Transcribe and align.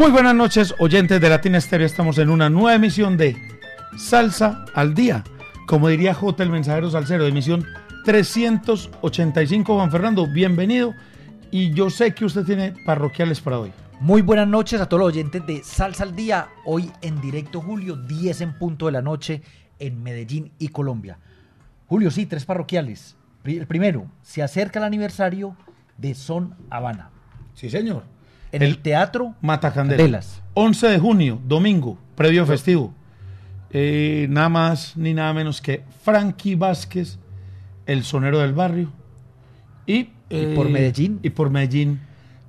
Muy 0.00 0.12
buenas 0.12 0.34
noches, 0.34 0.74
oyentes 0.78 1.20
de 1.20 1.28
Latina 1.28 1.58
Estéreo. 1.58 1.86
Estamos 1.86 2.16
en 2.16 2.30
una 2.30 2.48
nueva 2.48 2.74
emisión 2.74 3.18
de 3.18 3.36
Salsa 3.98 4.64
al 4.72 4.94
Día. 4.94 5.22
Como 5.66 5.88
diría 5.88 6.14
J, 6.14 6.42
el 6.42 6.48
mensajero 6.48 6.90
salsero, 6.90 7.26
emisión 7.26 7.66
385. 8.06 9.74
Juan 9.74 9.90
Fernando, 9.90 10.26
bienvenido. 10.26 10.94
Y 11.50 11.74
yo 11.74 11.90
sé 11.90 12.14
que 12.14 12.24
usted 12.24 12.46
tiene 12.46 12.72
parroquiales 12.86 13.42
para 13.42 13.58
hoy. 13.58 13.72
Muy 14.00 14.22
buenas 14.22 14.48
noches 14.48 14.80
a 14.80 14.88
todos 14.88 15.02
los 15.02 15.08
oyentes 15.08 15.46
de 15.46 15.62
Salsa 15.62 16.04
al 16.04 16.16
Día. 16.16 16.48
Hoy 16.64 16.90
en 17.02 17.20
directo, 17.20 17.60
Julio, 17.60 17.96
10 17.96 18.40
en 18.40 18.58
punto 18.58 18.86
de 18.86 18.92
la 18.92 19.02
noche 19.02 19.42
en 19.78 20.02
Medellín 20.02 20.50
y 20.58 20.68
Colombia. 20.68 21.18
Julio, 21.88 22.10
sí, 22.10 22.24
tres 22.24 22.46
parroquiales. 22.46 23.16
El 23.44 23.66
primero, 23.66 24.06
se 24.22 24.42
acerca 24.42 24.78
el 24.78 24.86
aniversario 24.86 25.58
de 25.98 26.14
Son 26.14 26.56
Habana. 26.70 27.10
Sí, 27.52 27.68
señor. 27.68 28.04
En 28.52 28.62
el, 28.62 28.78
Teatro 28.78 29.34
Matacandelas. 29.40 30.42
11 30.54 30.88
de 30.88 30.98
junio, 30.98 31.40
domingo, 31.46 31.98
previo 32.16 32.44
festivo. 32.46 32.92
Eh, 33.72 34.26
nada 34.28 34.48
más 34.48 34.96
ni 34.96 35.14
nada 35.14 35.32
menos 35.32 35.60
que 35.60 35.84
Frankie 36.02 36.56
Vázquez, 36.56 37.18
el 37.86 38.02
sonero 38.04 38.40
del 38.40 38.52
barrio. 38.52 38.90
Y, 39.86 40.10
¿Y 40.28 40.54
por 40.54 40.66
eh, 40.66 40.70
Medellín. 40.70 41.20
Y 41.22 41.30
por 41.30 41.50
Medellín. 41.50 42.00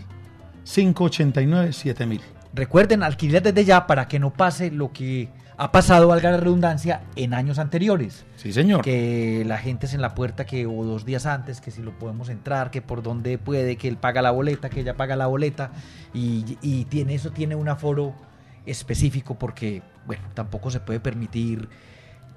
589-7000. 0.64 2.20
Recuerden 2.54 3.02
alquilar 3.02 3.42
desde 3.42 3.64
ya 3.64 3.86
para 3.86 4.08
que 4.08 4.18
no 4.18 4.32
pase 4.32 4.70
lo 4.70 4.92
que 4.92 5.28
ha 5.56 5.70
pasado, 5.70 6.08
valga 6.08 6.32
la 6.32 6.38
redundancia, 6.38 7.02
en 7.16 7.34
años 7.34 7.58
anteriores. 7.58 8.24
Sí, 8.36 8.52
señor. 8.52 8.82
Que 8.82 9.44
la 9.46 9.58
gente 9.58 9.86
es 9.86 9.94
en 9.94 10.00
la 10.00 10.14
puerta 10.14 10.46
que 10.46 10.66
o 10.66 10.84
dos 10.84 11.04
días 11.04 11.26
antes, 11.26 11.60
que 11.60 11.70
si 11.70 11.82
lo 11.82 11.96
podemos 11.98 12.28
entrar, 12.28 12.70
que 12.70 12.82
por 12.82 13.02
donde 13.02 13.38
puede, 13.38 13.76
que 13.76 13.88
él 13.88 13.96
paga 13.96 14.22
la 14.22 14.32
boleta, 14.32 14.68
que 14.68 14.80
ella 14.80 14.96
paga 14.96 15.16
la 15.16 15.26
boleta 15.26 15.70
y, 16.12 16.58
y 16.60 16.84
tiene 16.86 17.14
eso 17.14 17.30
tiene 17.30 17.54
un 17.54 17.68
aforo 17.68 18.14
específico 18.66 19.38
porque, 19.38 19.82
bueno, 20.06 20.22
tampoco 20.34 20.70
se 20.70 20.80
puede 20.80 21.00
permitir, 21.00 21.68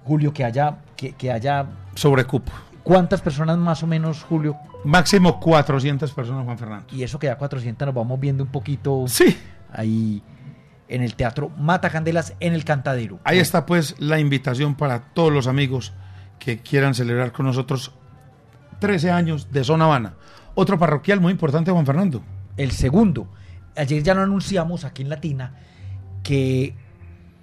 Julio, 0.03 0.33
que 0.33 0.43
haya, 0.43 0.77
que, 0.95 1.13
que 1.13 1.31
haya 1.31 1.65
sobrecupo. 1.95 2.51
¿Cuántas 2.83 3.21
personas 3.21 3.57
más 3.57 3.83
o 3.83 3.87
menos, 3.87 4.23
Julio? 4.23 4.55
Máximo 4.85 5.39
400 5.39 6.13
personas, 6.13 6.45
Juan 6.45 6.57
Fernando. 6.57 6.85
Y 6.91 7.03
eso 7.03 7.19
que 7.19 7.27
ya 7.27 7.37
400 7.37 7.87
nos 7.87 7.95
vamos 7.95 8.19
viendo 8.19 8.43
un 8.43 8.49
poquito 8.49 9.05
sí. 9.07 9.37
ahí 9.73 10.23
en 10.87 11.03
el 11.03 11.15
Teatro 11.15 11.49
Mata 11.57 11.89
Candelas 11.89 12.33
en 12.39 12.53
el 12.53 12.63
Cantadero. 12.63 13.19
Ahí 13.23 13.39
está 13.39 13.65
pues 13.65 13.95
la 13.99 14.19
invitación 14.19 14.75
para 14.75 15.01
todos 15.13 15.33
los 15.33 15.47
amigos 15.47 15.93
que 16.39 16.59
quieran 16.59 16.95
celebrar 16.95 17.33
con 17.33 17.45
nosotros 17.45 17.91
13 18.79 19.11
años 19.11 19.51
de 19.51 19.63
Zona 19.63 19.85
Habana. 19.85 20.13
Otro 20.55 20.79
parroquial 20.79 21.19
muy 21.19 21.31
importante, 21.31 21.71
Juan 21.71 21.85
Fernando. 21.85 22.23
El 22.55 22.71
segundo. 22.71 23.27
Ayer 23.75 24.01
ya 24.01 24.13
lo 24.13 24.21
anunciamos 24.21 24.85
aquí 24.85 25.01
en 25.03 25.09
Latina 25.09 25.53
que 26.23 26.73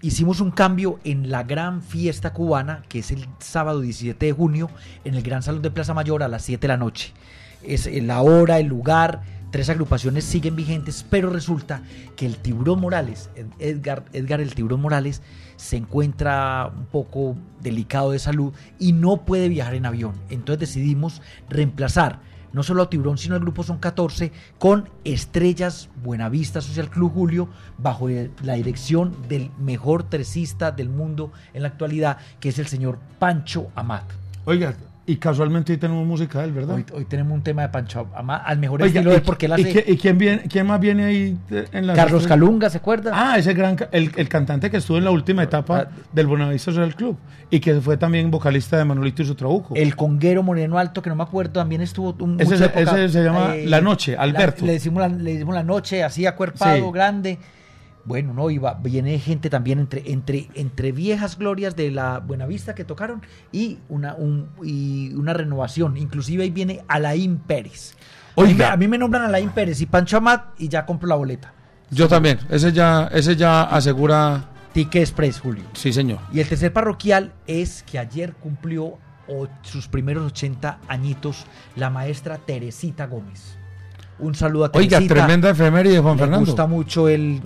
hicimos 0.04 0.40
un 0.40 0.50
cambio 0.50 1.00
en 1.02 1.30
la 1.30 1.44
gran 1.44 1.80
fiesta 1.80 2.34
cubana, 2.34 2.82
que 2.90 2.98
es 2.98 3.10
el 3.10 3.26
sábado 3.38 3.80
17 3.80 4.26
de 4.26 4.32
junio, 4.32 4.68
en 5.04 5.14
el 5.14 5.22
Gran 5.22 5.42
Salón 5.42 5.62
de 5.62 5.70
Plaza 5.70 5.94
Mayor 5.94 6.22
a 6.22 6.28
las 6.28 6.42
7 6.42 6.60
de 6.60 6.68
la 6.68 6.76
noche. 6.76 7.14
Es 7.62 7.90
la 8.02 8.20
hora, 8.20 8.58
el 8.58 8.66
lugar, 8.66 9.22
tres 9.50 9.70
agrupaciones 9.70 10.24
siguen 10.24 10.56
vigentes, 10.56 11.06
pero 11.08 11.30
resulta 11.30 11.82
que 12.16 12.26
el 12.26 12.36
Tiburón 12.36 12.80
Morales, 12.80 13.30
Edgar, 13.58 14.04
Edgar 14.12 14.42
el 14.42 14.54
Tiburón 14.54 14.82
Morales, 14.82 15.22
se 15.56 15.78
encuentra 15.78 16.70
un 16.76 16.84
poco 16.84 17.34
delicado 17.62 18.10
de 18.10 18.18
salud 18.18 18.52
y 18.78 18.92
no 18.92 19.24
puede 19.24 19.48
viajar 19.48 19.74
en 19.74 19.86
avión. 19.86 20.12
Entonces 20.28 20.68
decidimos 20.68 21.22
reemplazar 21.48 22.20
no 22.54 22.62
solo 22.62 22.82
a 22.82 22.88
Tiburón, 22.88 23.18
sino 23.18 23.34
al 23.34 23.40
grupo 23.40 23.62
Son 23.62 23.78
14, 23.78 24.32
con 24.58 24.88
Estrellas 25.04 25.90
Buenavista 26.02 26.60
Social 26.60 26.88
Club 26.88 27.12
Julio, 27.12 27.48
bajo 27.76 28.08
la 28.08 28.54
dirección 28.54 29.14
del 29.28 29.50
mejor 29.58 30.04
tresista 30.04 30.70
del 30.70 30.88
mundo 30.88 31.32
en 31.52 31.62
la 31.62 31.68
actualidad, 31.68 32.18
que 32.40 32.48
es 32.48 32.58
el 32.58 32.66
señor 32.66 32.98
Pancho 33.18 33.68
Amat. 33.74 34.04
Oiga, 34.46 34.74
y 35.06 35.16
casualmente 35.16 35.72
hoy 35.72 35.78
tenemos 35.78 36.06
música 36.06 36.38
de 36.38 36.46
él, 36.46 36.52
¿verdad? 36.52 36.76
Hoy, 36.76 36.86
hoy 36.94 37.04
tenemos 37.04 37.34
un 37.34 37.42
tema 37.42 37.60
de 37.60 37.68
Pancho 37.68 38.08
al 38.14 38.58
mejor 38.58 38.80
Oiga, 38.80 39.00
estilo 39.00 39.10
y, 39.12 39.14
de 39.16 39.20
porque 39.20 39.46
él 39.46 39.52
hace... 39.52 39.60
¿Y, 39.70 39.72
qué- 39.72 39.84
y 39.86 39.96
quién, 39.98 40.16
viene, 40.16 40.42
quién 40.48 40.66
más 40.66 40.80
viene 40.80 41.04
ahí 41.04 41.38
en 41.72 41.86
la 41.86 41.92
Carlos 41.92 42.26
Calunga, 42.26 42.70
¿se 42.70 42.78
acuerda? 42.78 43.10
Ah, 43.12 43.36
ese 43.38 43.52
gran, 43.52 43.76
el, 43.92 44.10
el 44.16 44.28
cantante 44.30 44.70
que 44.70 44.78
estuvo 44.78 44.96
en 44.96 45.04
la 45.04 45.10
última 45.10 45.42
etapa 45.42 45.88
Ah. 45.88 45.88
del 46.12 46.26
Buenavista 46.26 46.72
Social 46.72 46.94
Club 46.94 47.18
y 47.50 47.60
que 47.60 47.74
fue 47.82 47.96
también 47.98 48.30
vocalista 48.30 48.78
de 48.78 48.84
Manolito 48.86 49.22
y 49.22 49.26
su 49.26 49.34
Trabuco. 49.34 49.74
El 49.74 49.94
conguero 49.94 50.42
Moreno 50.42 50.78
Alto, 50.78 51.02
que 51.02 51.10
no 51.10 51.16
me 51.16 51.22
acuerdo, 51.24 51.52
también 51.52 51.82
estuvo 51.82 52.16
un 52.24 52.40
Ese 52.40 52.56
se- 52.56 52.70
ese 52.74 53.08
se 53.10 53.22
llama 53.22 53.54
La 53.66 53.80
Noche, 53.82 54.12
la- 54.16 54.22
Alberto. 54.22 54.64
le, 54.64 54.72
decimos 54.72 55.00
la, 55.02 55.08
le 55.08 55.32
decimos 55.32 55.54
la 55.54 55.62
noche, 55.64 56.02
así 56.02 56.24
acuerpado, 56.24 56.76
Sí. 56.86 56.92
grande. 56.92 57.38
Bueno, 58.06 58.34
no, 58.34 58.50
iba, 58.50 58.74
viene 58.74 59.18
gente 59.18 59.48
también 59.48 59.78
entre, 59.78 60.10
entre, 60.12 60.50
entre 60.54 60.92
viejas 60.92 61.38
glorias 61.38 61.74
de 61.74 61.90
la 61.90 62.18
Buenavista 62.18 62.74
que 62.74 62.84
tocaron 62.84 63.22
y 63.50 63.78
una, 63.88 64.14
un, 64.14 64.50
y 64.62 65.14
una 65.14 65.32
renovación. 65.32 65.96
Inclusive 65.96 66.42
ahí 66.44 66.50
viene 66.50 66.82
Alain 66.88 67.38
Pérez. 67.38 67.94
A 68.36 68.42
mí, 68.42 68.48
me- 68.48 68.52
Oiga. 68.54 68.72
a 68.72 68.76
mí 68.76 68.88
me 68.88 68.98
nombran 68.98 69.22
Alain 69.24 69.48
Pérez 69.50 69.80
y 69.80 69.86
Pancho 69.86 70.18
Amat 70.18 70.48
y 70.58 70.68
ya 70.68 70.84
compro 70.84 71.08
la 71.08 71.14
boleta. 71.14 71.54
Yo 71.90 72.06
también, 72.08 72.38
ese 72.50 72.72
ya, 72.72 73.08
ese 73.12 73.36
ya 73.36 73.62
asegura, 73.62 74.50
Tique 74.72 75.00
Express, 75.00 75.38
Julio. 75.40 75.64
sí 75.74 75.92
señor. 75.92 76.18
Y 76.32 76.40
el 76.40 76.48
tercer 76.48 76.72
parroquial 76.72 77.32
es 77.46 77.84
que 77.84 77.98
ayer 77.98 78.34
cumplió 78.34 78.98
o- 79.28 79.48
sus 79.62 79.88
primeros 79.88 80.26
80 80.26 80.78
añitos 80.88 81.46
la 81.76 81.88
maestra 81.88 82.36
Teresita 82.38 83.06
Gómez. 83.06 83.56
Un 84.18 84.34
saludo 84.34 84.66
a 84.66 84.70
Oiga, 84.74 84.98
Teresita. 84.98 85.14
tremenda 85.14 85.50
efeméride, 85.50 86.00
Juan 86.00 86.16
Le 86.16 86.20
Fernando. 86.20 86.46
gusta 86.46 86.66
mucho 86.66 87.08
el, 87.08 87.40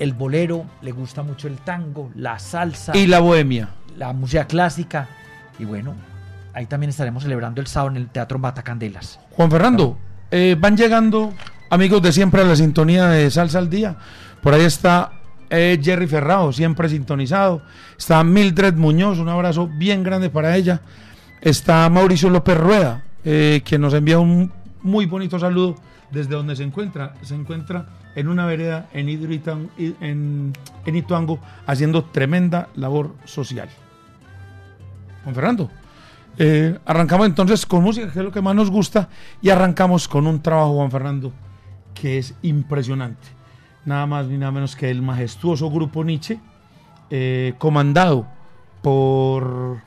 el 0.00 0.14
bolero, 0.14 0.64
le 0.82 0.90
gusta 0.92 1.22
mucho 1.22 1.46
el 1.46 1.58
tango, 1.58 2.10
la 2.16 2.38
salsa, 2.38 2.96
Y 2.96 3.06
la 3.06 3.20
bohemia. 3.20 3.68
la 3.96 4.12
música 4.12 4.46
clásica. 4.46 5.08
Y 5.58 5.64
bueno, 5.66 5.94
ahí 6.54 6.66
también 6.66 6.90
estaremos 6.90 7.22
celebrando 7.22 7.60
el 7.60 7.66
sábado 7.66 7.90
en 7.90 7.96
el 7.98 8.08
Teatro 8.08 8.38
Matacandelas. 8.38 9.20
Juan 9.30 9.50
Fernando, 9.50 9.98
eh, 10.30 10.56
van 10.58 10.76
llegando 10.76 11.32
amigos 11.68 12.00
de 12.02 12.12
siempre 12.12 12.40
a 12.40 12.44
la 12.44 12.56
sintonía 12.56 13.08
de 13.08 13.30
Salsa 13.30 13.58
al 13.58 13.68
Día. 13.68 13.96
Por 14.42 14.54
ahí 14.54 14.62
está 14.62 15.12
eh, 15.50 15.78
Jerry 15.82 16.06
Ferrao, 16.06 16.50
siempre 16.52 16.88
sintonizado. 16.88 17.62
Está 17.98 18.24
Mildred 18.24 18.74
Muñoz, 18.74 19.18
un 19.18 19.28
abrazo 19.28 19.68
bien 19.68 20.02
grande 20.02 20.30
para 20.30 20.56
ella. 20.56 20.80
Está 21.42 21.88
Mauricio 21.90 22.30
López 22.30 22.56
Rueda, 22.56 23.04
eh, 23.24 23.60
quien 23.64 23.82
nos 23.82 23.92
envía 23.92 24.18
un 24.18 24.50
muy 24.82 25.04
bonito 25.04 25.38
saludo 25.38 25.76
desde 26.10 26.34
donde 26.34 26.56
se 26.56 26.62
encuentra. 26.62 27.12
Se 27.22 27.34
encuentra 27.34 27.84
en 28.14 28.28
una 28.28 28.46
vereda 28.46 28.88
en, 28.92 29.08
Hidroitan- 29.08 29.68
en, 29.78 30.52
en 30.84 30.96
Ituango 30.96 31.38
haciendo 31.66 32.04
tremenda 32.04 32.68
labor 32.74 33.14
social. 33.24 33.68
Juan 35.24 35.34
Fernando. 35.34 35.70
Eh, 36.38 36.78
arrancamos 36.86 37.26
entonces 37.26 37.66
con 37.66 37.82
música, 37.82 38.10
que 38.10 38.18
es 38.18 38.24
lo 38.24 38.32
que 38.32 38.40
más 38.40 38.54
nos 38.54 38.70
gusta, 38.70 39.08
y 39.42 39.50
arrancamos 39.50 40.08
con 40.08 40.26
un 40.26 40.40
trabajo, 40.40 40.74
Juan 40.74 40.90
Fernando, 40.90 41.32
que 41.92 42.18
es 42.18 42.34
impresionante. 42.42 43.28
Nada 43.84 44.06
más 44.06 44.26
ni 44.26 44.38
nada 44.38 44.52
menos 44.52 44.76
que 44.76 44.90
el 44.90 45.02
majestuoso 45.02 45.70
grupo 45.70 46.02
Nietzsche, 46.04 46.38
eh, 47.10 47.54
comandado 47.58 48.26
por 48.80 49.78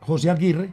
José 0.00 0.30
Aguirre, 0.30 0.72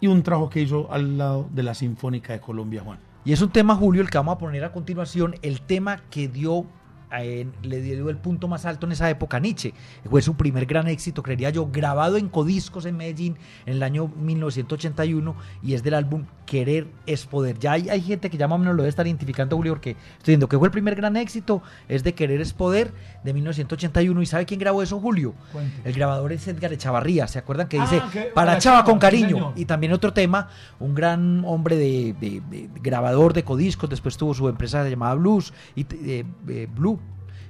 y 0.00 0.06
un 0.06 0.22
trabajo 0.22 0.48
que 0.50 0.60
hizo 0.60 0.92
al 0.92 1.18
lado 1.18 1.48
de 1.50 1.62
la 1.62 1.74
Sinfónica 1.74 2.32
de 2.32 2.40
Colombia, 2.40 2.82
Juan. 2.84 2.98
Y 3.26 3.32
es 3.32 3.42
un 3.42 3.50
tema, 3.50 3.74
Julio, 3.74 4.02
el 4.02 4.08
que 4.08 4.18
vamos 4.18 4.36
a 4.36 4.38
poner 4.38 4.62
a 4.62 4.70
continuación, 4.70 5.34
el 5.42 5.60
tema 5.60 6.00
que 6.10 6.28
dio 6.28 6.64
eh, 7.12 7.46
le 7.62 7.80
dio 7.80 8.08
el 8.08 8.18
punto 8.18 8.48
más 8.48 8.66
alto 8.66 8.86
en 8.86 8.92
esa 8.92 9.10
época 9.10 9.40
Nietzsche. 9.40 9.74
Fue 10.08 10.22
su 10.22 10.36
primer 10.36 10.66
gran 10.66 10.86
éxito, 10.86 11.24
creería 11.24 11.50
yo, 11.50 11.68
grabado 11.70 12.18
en 12.18 12.28
Codiscos 12.28 12.84
en 12.86 12.96
Medellín 12.96 13.36
en 13.64 13.74
el 13.74 13.82
año 13.82 14.08
1981 14.08 15.34
y 15.62 15.74
es 15.74 15.82
del 15.82 15.94
álbum 15.94 16.26
Querer 16.46 16.86
es 17.06 17.26
Poder. 17.26 17.58
Ya 17.58 17.72
hay, 17.72 17.88
hay 17.88 18.00
gente 18.00 18.30
que 18.30 18.36
ya 18.36 18.46
más 18.46 18.56
o 18.56 18.58
menos 18.60 18.74
lo 18.74 18.82
debe 18.82 18.90
estar 18.90 19.06
identificando, 19.06 19.56
Julio, 19.56 19.72
porque 19.72 19.96
estoy 20.18 20.32
viendo 20.32 20.48
que 20.48 20.58
fue 20.58 20.68
el 20.68 20.72
primer 20.72 20.94
gran 20.94 21.16
éxito, 21.16 21.62
es 21.88 22.04
de 22.04 22.14
Querer 22.14 22.40
es 22.40 22.52
Poder 22.52 22.92
de 23.26 23.34
1981. 23.34 24.22
¿Y 24.22 24.26
sabe 24.26 24.46
quién 24.46 24.58
grabó 24.58 24.82
eso, 24.82 24.98
Julio? 24.98 25.34
Cuente. 25.52 25.82
El 25.84 25.92
grabador 25.92 26.32
es 26.32 26.48
Edgar 26.48 26.72
Echavarría, 26.72 27.26
¿se 27.28 27.38
acuerdan 27.38 27.68
que 27.68 27.78
Ah, 27.78 27.82
dice 27.82 28.00
que- 28.12 28.20
para 28.32 28.34
para 28.34 28.58
Chava 28.58 28.76
Chava, 28.78 28.84
con 28.84 28.98
cariño? 28.98 29.28
señor. 29.28 29.52
Y 29.56 29.64
también 29.66 29.92
otro 29.92 30.12
tema, 30.14 30.48
un 30.80 30.94
gran 30.94 31.42
hombre 31.44 31.76
de, 31.76 32.14
de- 32.18 32.40
de 32.50 32.70
grabador 32.80 33.34
de 33.34 33.42
codiscos, 33.44 33.90
después 33.90 34.16
tuvo 34.16 34.32
su 34.32 34.48
empresa 34.48 34.88
llamada 34.88 35.14
Blues 35.14 35.52
y 35.74 35.82
eh, 35.90 36.24
eh, 36.48 36.68
Blue. 36.74 36.98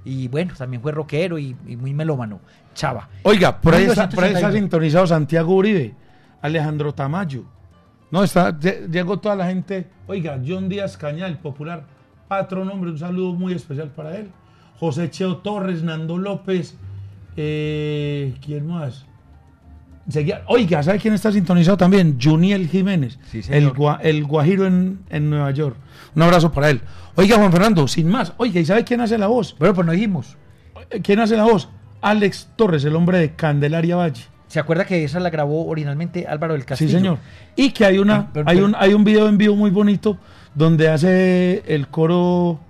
Y 0.04 0.28
bueno, 0.28 0.54
también 0.56 0.80
fue 0.82 0.92
rockero 0.92 1.38
y, 1.38 1.56
y 1.66 1.76
muy 1.76 1.92
melómano. 1.92 2.40
Chava. 2.74 3.08
Oiga, 3.22 3.60
por 3.60 3.74
ahí, 3.74 3.84
está, 3.84 4.08
por 4.08 4.24
ahí 4.24 4.32
está 4.32 4.48
1981. 4.48 4.52
sintonizado 4.60 5.06
Santiago 5.06 5.54
Uribe, 5.54 5.94
Alejandro 6.42 6.92
Tamayo. 6.94 7.44
No, 8.10 8.22
está, 8.22 8.50
lle- 8.56 8.86
llegó 8.88 9.18
toda 9.18 9.34
la 9.34 9.46
gente. 9.46 9.88
Oiga, 10.06 10.38
John 10.46 10.68
Díaz 10.68 10.96
Cañal, 10.96 11.38
popular 11.38 11.84
patrón, 12.28 12.68
hombre, 12.70 12.90
un 12.90 12.98
saludo 12.98 13.32
muy 13.34 13.52
especial 13.52 13.88
para 13.90 14.16
él. 14.16 14.30
José 14.78 15.10
Cheo 15.10 15.38
Torres, 15.38 15.82
Nando 15.82 16.18
López, 16.18 16.76
eh, 17.36 18.34
¿quién 18.44 18.66
más? 18.66 19.06
Seguía- 20.08 20.42
oiga, 20.46 20.82
¿sabe 20.82 20.98
quién 20.98 21.14
está 21.14 21.32
sintonizado 21.32 21.76
también? 21.76 22.18
Juniel 22.22 22.68
Jiménez, 22.68 23.18
Sí, 23.30 23.40
el, 23.50 23.72
gua- 23.72 23.98
el 24.02 24.24
guajiro 24.24 24.66
en, 24.66 25.00
en 25.10 25.30
Nueva 25.30 25.50
York. 25.50 25.76
Un 26.14 26.22
abrazo 26.22 26.52
para 26.52 26.70
él. 26.70 26.80
Oiga, 27.16 27.36
Juan 27.36 27.50
Fernando, 27.50 27.88
sin 27.88 28.08
más. 28.08 28.32
Oiga, 28.36 28.60
¿y 28.60 28.64
sabe 28.64 28.84
quién 28.84 29.00
hace 29.00 29.18
la 29.18 29.26
voz? 29.26 29.56
Bueno, 29.58 29.74
pues 29.74 29.86
no 29.86 29.92
dijimos. 29.92 30.36
¿Quién 31.02 31.18
hace 31.18 31.36
la 31.36 31.42
voz? 31.44 31.68
Alex 32.02 32.50
Torres, 32.54 32.84
el 32.84 32.94
hombre 32.94 33.18
de 33.18 33.34
Candelaria 33.34 33.96
Valle. 33.96 34.22
¿Se 34.46 34.60
acuerda 34.60 34.84
que 34.84 35.02
esa 35.02 35.18
la 35.18 35.30
grabó 35.30 35.66
originalmente 35.66 36.24
Álvaro 36.28 36.52
del 36.52 36.64
Castillo? 36.64 36.90
Sí, 36.90 36.96
señor. 36.96 37.18
Y 37.56 37.70
que 37.70 37.84
hay 37.84 37.98
una, 37.98 38.28
Ah, 38.36 38.42
hay 38.46 38.58
un, 38.60 38.76
hay 38.78 38.94
un 38.94 39.02
video 39.02 39.28
en 39.28 39.36
vivo 39.38 39.56
muy 39.56 39.70
bonito 39.70 40.18
donde 40.54 40.88
hace 40.88 41.64
el 41.66 41.88
coro 41.88 42.60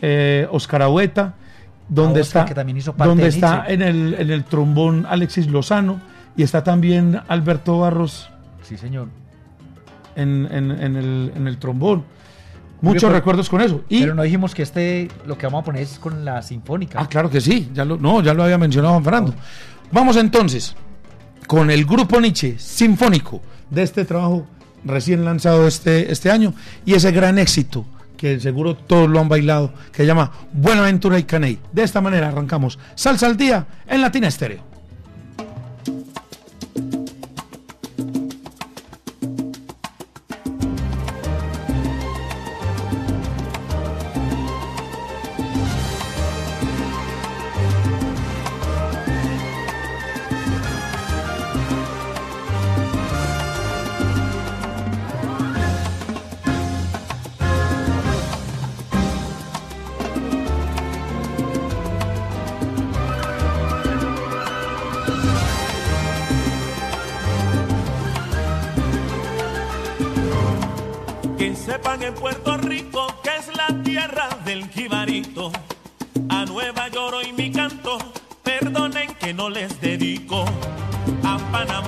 eh, 0.00 0.46
Oscar 0.50 0.80
Agüeta, 0.80 1.34
donde 1.88 2.20
Oscar, 2.20 2.42
está, 2.42 2.48
que 2.48 2.54
también 2.54 2.76
hizo 2.78 2.92
parte 2.94 3.08
donde 3.08 3.24
de 3.24 3.28
está 3.30 3.64
en 3.68 3.82
el, 3.82 4.14
en 4.18 4.30
el 4.30 4.44
trombón 4.44 5.06
Alexis 5.08 5.46
Lozano 5.48 6.00
y 6.36 6.42
está 6.42 6.62
también 6.64 7.20
Alberto 7.28 7.78
Barros 7.78 8.28
Sí, 8.62 8.76
señor. 8.76 9.08
en, 10.16 10.48
en- 10.50 10.70
en 10.72 10.96
el, 10.96 11.32
en 11.36 11.46
el 11.46 11.58
trombón. 11.58 12.04
Muchos 12.80 13.04
pero- 13.04 13.14
recuerdos 13.14 13.48
con 13.48 13.60
eso. 13.60 13.82
Y, 13.88 14.00
Pero 14.00 14.14
no 14.14 14.22
dijimos 14.22 14.54
que 14.54 14.62
este, 14.62 15.08
lo 15.26 15.38
que 15.38 15.46
vamos 15.46 15.62
a 15.62 15.64
poner 15.64 15.82
es 15.82 15.98
con 15.98 16.24
la 16.24 16.42
sinfónica. 16.42 17.00
Ah, 17.00 17.08
claro 17.08 17.30
que 17.30 17.40
sí, 17.40 17.70
ya 17.72 17.84
lo, 17.84 17.96
no, 17.96 18.20
ya 18.22 18.34
lo 18.34 18.42
había 18.44 18.58
mencionado 18.58 18.92
Juan 18.94 19.04
Fernando. 19.04 19.34
Vamos 19.92 20.16
entonces 20.16 20.74
con 21.46 21.70
el 21.70 21.84
grupo 21.86 22.20
Nietzsche 22.20 22.58
Sinfónico 22.58 23.40
de 23.70 23.82
este 23.82 24.04
trabajo 24.04 24.46
recién 24.84 25.24
lanzado 25.24 25.66
este, 25.66 26.10
este 26.12 26.30
año 26.30 26.52
y 26.84 26.94
ese 26.94 27.12
gran 27.12 27.38
éxito 27.38 27.84
que 28.16 28.40
seguro 28.40 28.76
todos 28.76 29.08
lo 29.08 29.20
han 29.20 29.28
bailado, 29.28 29.72
que 29.92 29.98
se 29.98 30.06
llama 30.06 30.32
Buenaventura 30.52 31.18
y 31.18 31.24
Caney. 31.24 31.58
De 31.72 31.82
esta 31.82 32.00
manera 32.00 32.28
arrancamos 32.28 32.78
Salsa 32.94 33.26
al 33.26 33.36
Día 33.36 33.66
en 33.86 34.00
Latina 34.00 34.28
Estéreo. 34.28 34.75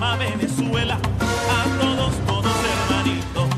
Panamá, 0.08 0.16
Venezuela, 0.16 0.94
a 0.94 1.80
todos, 1.80 2.14
todos 2.26 2.56
hermanitos. 2.72 3.48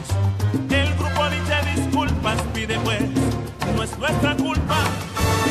El 0.71 0.95
grupo 0.97 1.31
dice 1.31 1.81
disculpas, 1.81 2.43
pide 2.53 2.79
pues, 2.81 3.03
no 3.77 3.83
es 3.83 3.99
nuestra 3.99 4.37
culpa. 4.37 4.79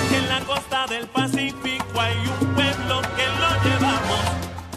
Que 0.09 0.17
en 0.17 0.27
la 0.27 0.39
costa 0.41 0.87
del 0.87 1.07
Pacífico 1.07 2.01
hay 2.01 2.17
un 2.17 2.47
pueblo 2.53 3.01
que 3.15 3.25
lo 3.39 3.49
llevamos. 3.63 4.21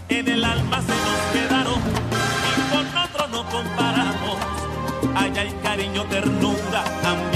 En 0.08 0.28
el 0.28 0.44
alma 0.44 0.80
se 0.80 0.94
nos 1.06 1.20
quedaron 1.32 1.80
y 2.48 2.70
con 2.70 2.86
otro 2.98 3.28
no 3.28 3.48
comparamos. 3.50 4.38
Allá 5.14 5.42
hay 5.42 5.52
cariño, 5.62 6.04
ternura, 6.04 6.84
ambiente 7.04 7.31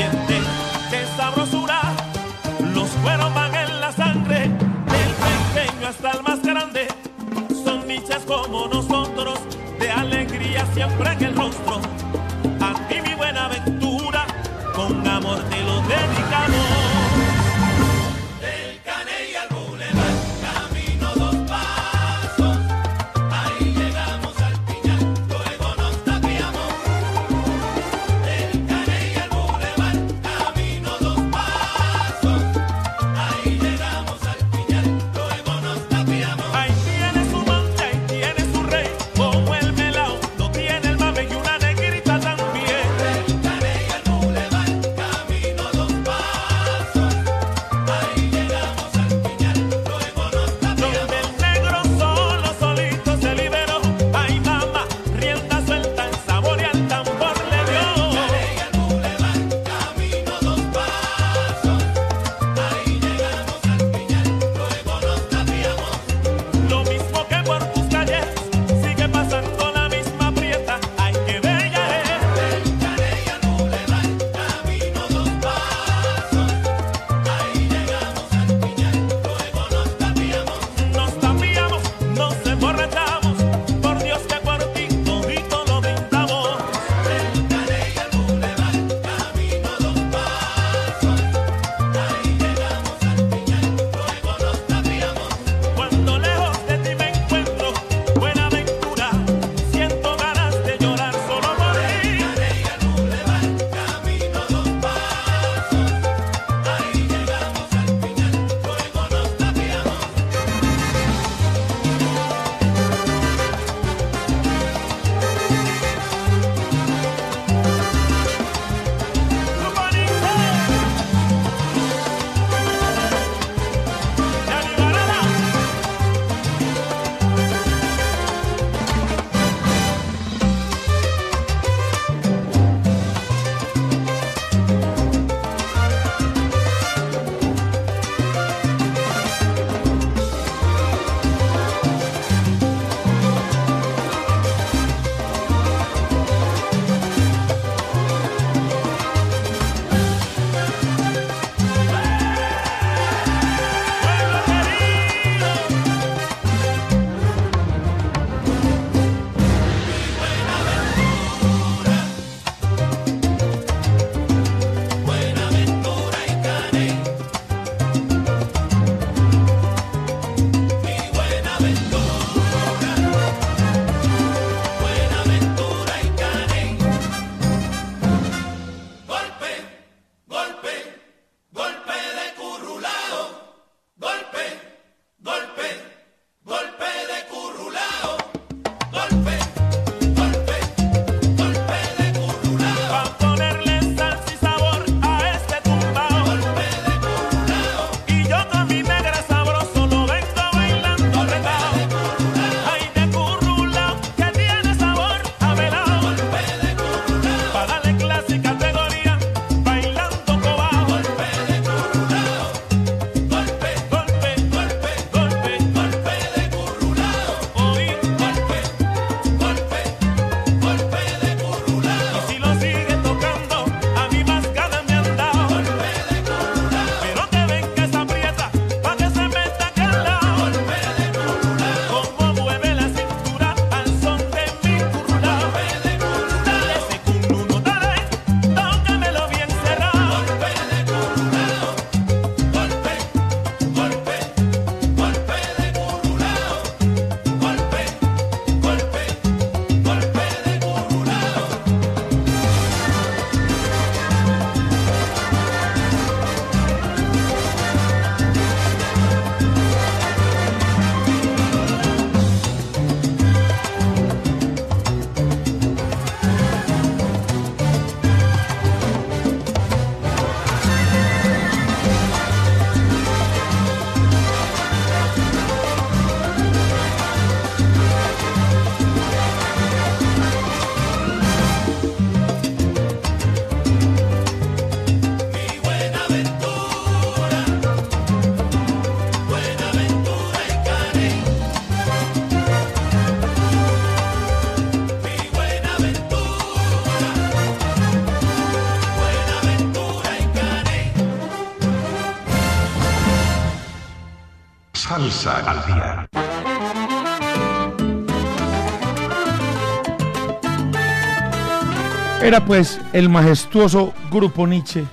Era 312.27 312.45
pues 312.45 312.81
el 312.93 313.09
majestuoso 313.09 313.95
grupo 314.11 314.49
Nietzsche 314.49 314.85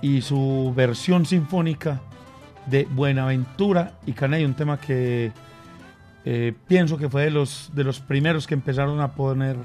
y 0.00 0.22
su 0.22 0.72
versión 0.74 1.26
sinfónica 1.26 2.00
de 2.64 2.86
Buenaventura 2.86 3.98
y 4.06 4.12
Caney, 4.12 4.42
un 4.46 4.54
tema 4.54 4.80
que 4.80 5.30
eh, 6.24 6.54
pienso 6.66 6.96
que 6.96 7.10
fue 7.10 7.24
de 7.24 7.30
los, 7.30 7.70
de 7.74 7.84
los 7.84 8.00
primeros 8.00 8.46
que 8.46 8.54
empezaron 8.54 9.02
a 9.02 9.12
poner 9.12 9.58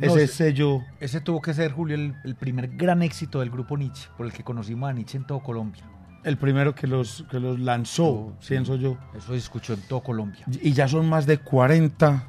ese 0.00 0.26
sello. 0.26 0.80
Ese 0.98 1.20
tuvo 1.20 1.42
que 1.42 1.52
ser, 1.52 1.72
Julio, 1.72 1.94
el, 1.94 2.14
el 2.24 2.36
primer 2.36 2.68
gran 2.68 3.02
éxito 3.02 3.40
del 3.40 3.50
grupo 3.50 3.76
Nietzsche, 3.76 4.08
por 4.16 4.24
el 4.24 4.32
que 4.32 4.42
conocimos 4.42 4.88
a 4.88 4.94
Nietzsche 4.94 5.18
en 5.18 5.26
todo 5.26 5.40
Colombia. 5.40 5.82
El 6.24 6.38
primero 6.38 6.74
que 6.74 6.86
los, 6.86 7.26
que 7.30 7.38
los 7.38 7.60
lanzó, 7.60 8.32
pienso 8.48 8.76
yo. 8.76 8.96
Eso 9.14 9.32
se 9.32 9.36
escuchó 9.36 9.74
en 9.74 9.82
todo 9.82 10.02
Colombia. 10.02 10.46
Y 10.62 10.72
ya 10.72 10.88
son 10.88 11.06
más 11.06 11.26
de 11.26 11.36
40, 11.36 12.28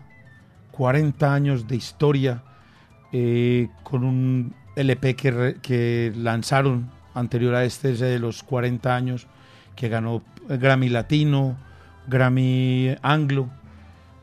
40 0.74 1.34
años 1.34 1.66
de 1.66 1.78
historia 1.78 2.44
eh, 3.14 3.70
con 3.84 4.04
un 4.04 4.54
LP 4.76 5.16
que, 5.16 6.12
lanzaron 6.16 6.90
anterior 7.14 7.56
a 7.56 7.64
este, 7.64 7.94
de 7.94 8.20
los 8.20 8.44
40 8.44 8.96
años, 8.96 9.28
que 9.76 9.88
ganó 9.88 10.24
Grammy 10.50 10.90
Latino, 10.90 11.56
Grammy 12.08 12.96
Anglo, 13.02 13.50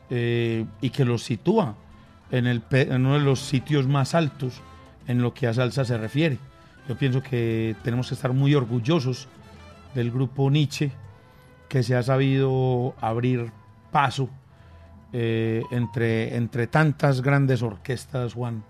eh, 0.09 0.65
y 0.81 0.89
que 0.89 1.05
los 1.05 1.23
sitúa 1.23 1.75
en 2.31 2.61
uno 2.91 3.13
de 3.13 3.21
los 3.21 3.39
sitios 3.39 3.87
más 3.87 4.13
altos 4.13 4.61
en 5.07 5.21
lo 5.21 5.33
que 5.33 5.47
a 5.47 5.53
salsa 5.53 5.85
se 5.85 5.97
refiere. 5.97 6.37
Yo 6.87 6.97
pienso 6.97 7.21
que 7.21 7.75
tenemos 7.83 8.09
que 8.09 8.15
estar 8.15 8.33
muy 8.33 8.55
orgullosos 8.55 9.27
del 9.95 10.11
grupo 10.11 10.49
Nietzsche, 10.49 10.91
que 11.69 11.83
se 11.83 11.95
ha 11.95 12.03
sabido 12.03 12.95
abrir 12.99 13.51
paso 13.91 14.29
eh, 15.13 15.63
entre, 15.71 16.35
entre 16.35 16.67
tantas 16.67 17.21
grandes 17.21 17.61
orquestas, 17.61 18.33
Juan, 18.33 18.63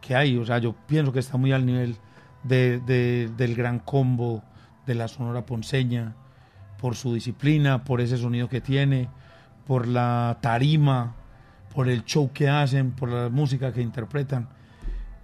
que 0.00 0.14
hay. 0.14 0.36
O 0.36 0.44
sea, 0.44 0.58
yo 0.58 0.74
pienso 0.86 1.12
que 1.12 1.18
está 1.20 1.36
muy 1.36 1.52
al 1.52 1.64
nivel 1.66 1.96
de- 2.44 2.80
de- 2.80 3.30
del 3.36 3.54
gran 3.54 3.78
combo 3.78 4.42
de 4.86 4.94
la 4.94 5.08
Sonora 5.08 5.44
Ponceña, 5.44 6.14
por 6.80 6.94
su 6.94 7.12
disciplina, 7.14 7.84
por 7.84 8.00
ese 8.00 8.16
sonido 8.16 8.48
que 8.48 8.60
tiene, 8.60 9.08
por 9.66 9.86
la 9.86 10.38
tarima, 10.40 11.14
por 11.74 11.88
el 11.88 12.04
show 12.04 12.30
que 12.32 12.48
hacen, 12.48 12.92
por 12.92 13.10
la 13.10 13.28
música 13.28 13.72
que 13.72 13.82
interpretan. 13.82 14.48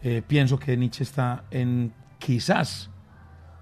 Eh, 0.02 0.22
pienso 0.26 0.58
que 0.58 0.76
Nietzsche 0.76 1.02
está 1.04 1.44
en 1.50 1.92
quizás 2.18 2.90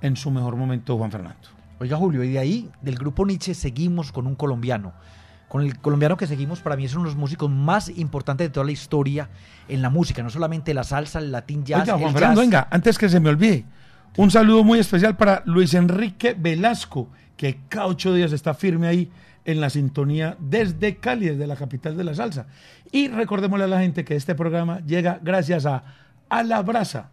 en 0.00 0.16
su 0.16 0.30
mejor 0.30 0.56
momento, 0.56 0.96
Juan 0.96 1.10
Fernando. 1.12 1.48
Oiga, 1.78 1.96
Julio, 1.96 2.24
y 2.24 2.30
de 2.32 2.38
ahí, 2.38 2.70
del 2.80 2.96
grupo 2.96 3.24
Nietzsche, 3.26 3.54
seguimos 3.54 4.10
con 4.10 4.26
un 4.26 4.34
colombiano. 4.34 4.92
Con 5.52 5.60
el 5.60 5.78
colombiano 5.80 6.16
que 6.16 6.26
seguimos, 6.26 6.60
para 6.60 6.76
mí 6.76 6.86
es 6.86 6.94
uno 6.94 7.02
de 7.02 7.10
los 7.10 7.16
músicos 7.18 7.50
más 7.50 7.90
importantes 7.90 8.46
de 8.46 8.50
toda 8.50 8.64
la 8.64 8.72
historia 8.72 9.28
en 9.68 9.82
la 9.82 9.90
música, 9.90 10.22
no 10.22 10.30
solamente 10.30 10.72
la 10.72 10.82
salsa, 10.82 11.18
el 11.18 11.30
latín 11.30 11.62
jazz. 11.62 11.82
Oiga, 11.82 11.98
Juan 11.98 12.06
el 12.06 12.12
Fernando, 12.14 12.40
jazz. 12.40 12.50
venga, 12.50 12.68
antes 12.70 12.96
que 12.96 13.06
se 13.10 13.20
me 13.20 13.28
olvide, 13.28 13.66
un 14.16 14.30
saludo 14.30 14.64
muy 14.64 14.78
especial 14.78 15.14
para 15.14 15.42
Luis 15.44 15.74
Enrique 15.74 16.34
Velasco, 16.38 17.10
que 17.36 17.58
cada 17.68 17.88
ocho 17.88 18.14
días 18.14 18.32
está 18.32 18.54
firme 18.54 18.86
ahí 18.86 19.10
en 19.44 19.60
la 19.60 19.68
sintonía 19.68 20.38
desde 20.40 20.96
Cali, 20.96 21.26
desde 21.26 21.46
la 21.46 21.56
capital 21.56 21.98
de 21.98 22.04
la 22.04 22.14
salsa. 22.14 22.46
Y 22.90 23.08
recordémosle 23.08 23.66
a 23.66 23.68
la 23.68 23.80
gente 23.80 24.06
que 24.06 24.16
este 24.16 24.34
programa 24.34 24.80
llega 24.86 25.20
gracias 25.22 25.66
a 25.66 25.84
A 26.30 26.44
la 26.44 26.62
Brasa. 26.62 27.10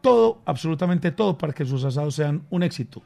Todo, 0.00 0.40
absolutamente 0.46 1.10
todo, 1.10 1.36
para 1.36 1.52
que 1.52 1.66
sus 1.66 1.84
asados 1.84 2.14
sean 2.14 2.42
un 2.48 2.62
éxito. 2.62 3.02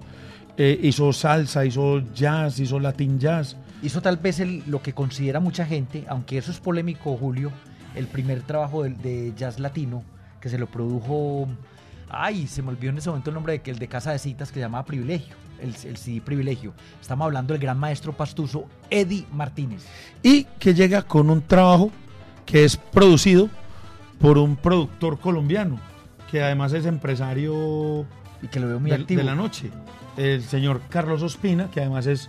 eh, 0.57 0.79
hizo 0.85 1.13
salsa, 1.13 1.65
hizo 1.65 1.99
jazz, 2.15 2.61
hizo 2.61 2.79
latin 2.79 3.19
jazz. 3.19 3.57
Hizo 3.83 4.01
tal 4.01 4.19
vez 4.19 4.39
el- 4.39 4.63
lo 4.69 4.83
que 4.83 4.93
considera 4.93 5.41
mucha 5.41 5.67
gente, 5.67 6.05
aunque 6.09 6.39
eso 6.39 6.53
es 6.53 6.61
polémico, 6.61 7.17
Julio, 7.17 7.51
el 7.97 8.07
primer 8.07 8.43
trabajo 8.43 8.85
de, 8.85 8.91
de 8.91 9.33
jazz 9.37 9.59
latino 9.59 10.05
que 10.41 10.49
se 10.49 10.59
lo 10.59 10.69
produjo. 10.69 11.49
Ay, 12.09 12.47
se 12.47 12.63
me 12.63 12.69
olvidó 12.69 12.91
en 12.93 12.99
ese 12.99 13.09
momento 13.11 13.31
el 13.31 13.35
nombre 13.35 13.55
de 13.55 13.63
que 13.63 13.73
el 13.73 13.81
de 13.81 13.89
Casa 13.89 14.13
de 14.13 14.21
Citas 14.21 14.51
que 14.51 14.55
se 14.55 14.61
llamaba 14.61 14.85
Privilegio, 14.85 15.35
el, 15.63 15.75
el 15.85 15.97
CD 15.97 16.21
Privilegio. 16.21 16.73
Estamos 17.01 17.25
hablando 17.27 17.55
del 17.55 17.63
gran 17.63 17.79
maestro 17.79 18.13
pastuso 18.13 18.67
Eddie 18.91 19.27
Martínez. 19.33 19.85
y 20.23 20.45
que 20.59 20.75
llega 20.75 21.03
con 21.03 21.31
un 21.31 21.43
trabajo 21.43 21.91
que 22.45 22.65
es 22.65 22.77
producido 22.77 23.49
por 24.19 24.39
un 24.39 24.57
productor 24.57 25.19
colombiano, 25.19 25.79
que 26.31 26.43
además 26.43 26.73
es 26.73 26.87
empresario 26.87 28.05
Y 28.43 28.49
que 28.49 28.61
lo 28.61 28.69
veo 28.69 28.81
muy 28.81 28.91
del- 28.91 29.03
activo. 29.03 29.19
de 29.21 29.25
la 29.25 29.35
noche, 29.35 29.71
el 30.17 30.43
señor 30.43 30.81
Carlos 30.89 31.23
Ospina, 31.23 31.71
que 31.71 31.81
además 31.81 32.07
es 32.07 32.29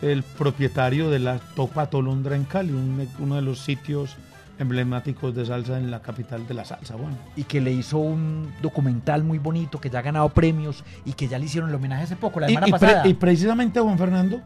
el 0.00 0.22
propietario 0.22 1.10
de 1.10 1.20
la 1.20 1.38
Topa 1.54 1.86
Tolondra 1.86 2.34
en 2.36 2.44
Cali, 2.44 2.72
un- 2.72 3.08
uno 3.20 3.36
de 3.36 3.42
los 3.42 3.60
sitios 3.60 4.16
emblemáticos 4.58 5.34
de 5.34 5.44
salsa 5.46 5.78
en 5.78 5.90
la 5.90 6.02
capital 6.02 6.46
de 6.46 6.54
la 6.54 6.64
salsa, 6.64 6.94
bueno. 6.96 7.16
Y 7.36 7.44
que 7.44 7.60
le 7.60 7.72
hizo 7.72 7.98
un 7.98 8.52
documental 8.62 9.24
muy 9.24 9.38
bonito 9.38 9.80
que 9.80 9.90
ya 9.90 9.98
ha 10.00 10.02
ganado 10.02 10.28
premios 10.28 10.84
y 11.04 11.12
que 11.14 11.28
ya 11.28 11.38
le 11.38 11.46
hicieron 11.46 11.70
el 11.70 11.76
homenaje 11.76 12.04
hace 12.04 12.16
poco, 12.16 12.40
la 12.40 12.50
Y, 12.50 12.54
semana 12.54 12.68
y 12.68 12.70
pre- 12.72 12.78
pasada. 12.80 13.08
y 13.08 13.14
precisamente, 13.14 13.80
Juan 13.80 13.98
Fernando, 13.98 14.40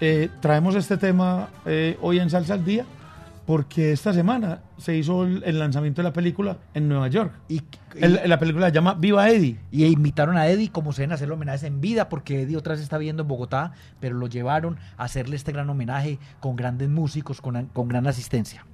eh, 0.00 0.28
traemos 0.40 0.74
este 0.74 0.96
tema 0.96 1.48
eh, 1.66 1.96
hoy 2.02 2.18
en 2.18 2.28
Salsa 2.30 2.54
al 2.54 2.64
Día, 2.64 2.84
porque 3.46 3.92
esta 3.92 4.12
semana 4.14 4.60
se 4.78 4.96
hizo 4.96 5.22
el, 5.24 5.42
el 5.44 5.58
lanzamiento 5.58 6.00
de 6.02 6.08
la 6.08 6.12
película 6.14 6.56
en 6.72 6.88
Nueva 6.88 7.08
York. 7.08 7.32
Y- 7.48 7.56
y- 7.56 7.64
El- 8.00 8.20
la 8.26 8.38
película 8.38 8.66
se 8.68 8.72
llama 8.72 8.94
Viva 8.94 9.28
Eddie. 9.30 9.58
Y 9.70 9.84
invitaron 9.84 10.36
a 10.38 10.46
Eddie 10.48 10.70
como 10.70 10.92
se 10.92 11.02
deben 11.02 11.12
hacer 11.14 11.30
homenajes 11.30 11.62
en 11.64 11.80
vida, 11.80 12.08
porque 12.08 12.42
Eddie 12.42 12.56
otra 12.56 12.72
vez 12.74 12.82
está 12.82 12.96
viendo 12.98 13.22
en 13.22 13.28
Bogotá, 13.28 13.72
pero 14.00 14.16
lo 14.16 14.26
llevaron 14.28 14.78
a 14.96 15.04
hacerle 15.04 15.36
este 15.36 15.52
gran 15.52 15.68
homenaje 15.70 16.18
con 16.40 16.56
grandes 16.56 16.88
músicos, 16.88 17.40
con, 17.42 17.66
con 17.66 17.86
gran 17.88 18.06
asistencia. 18.06 18.64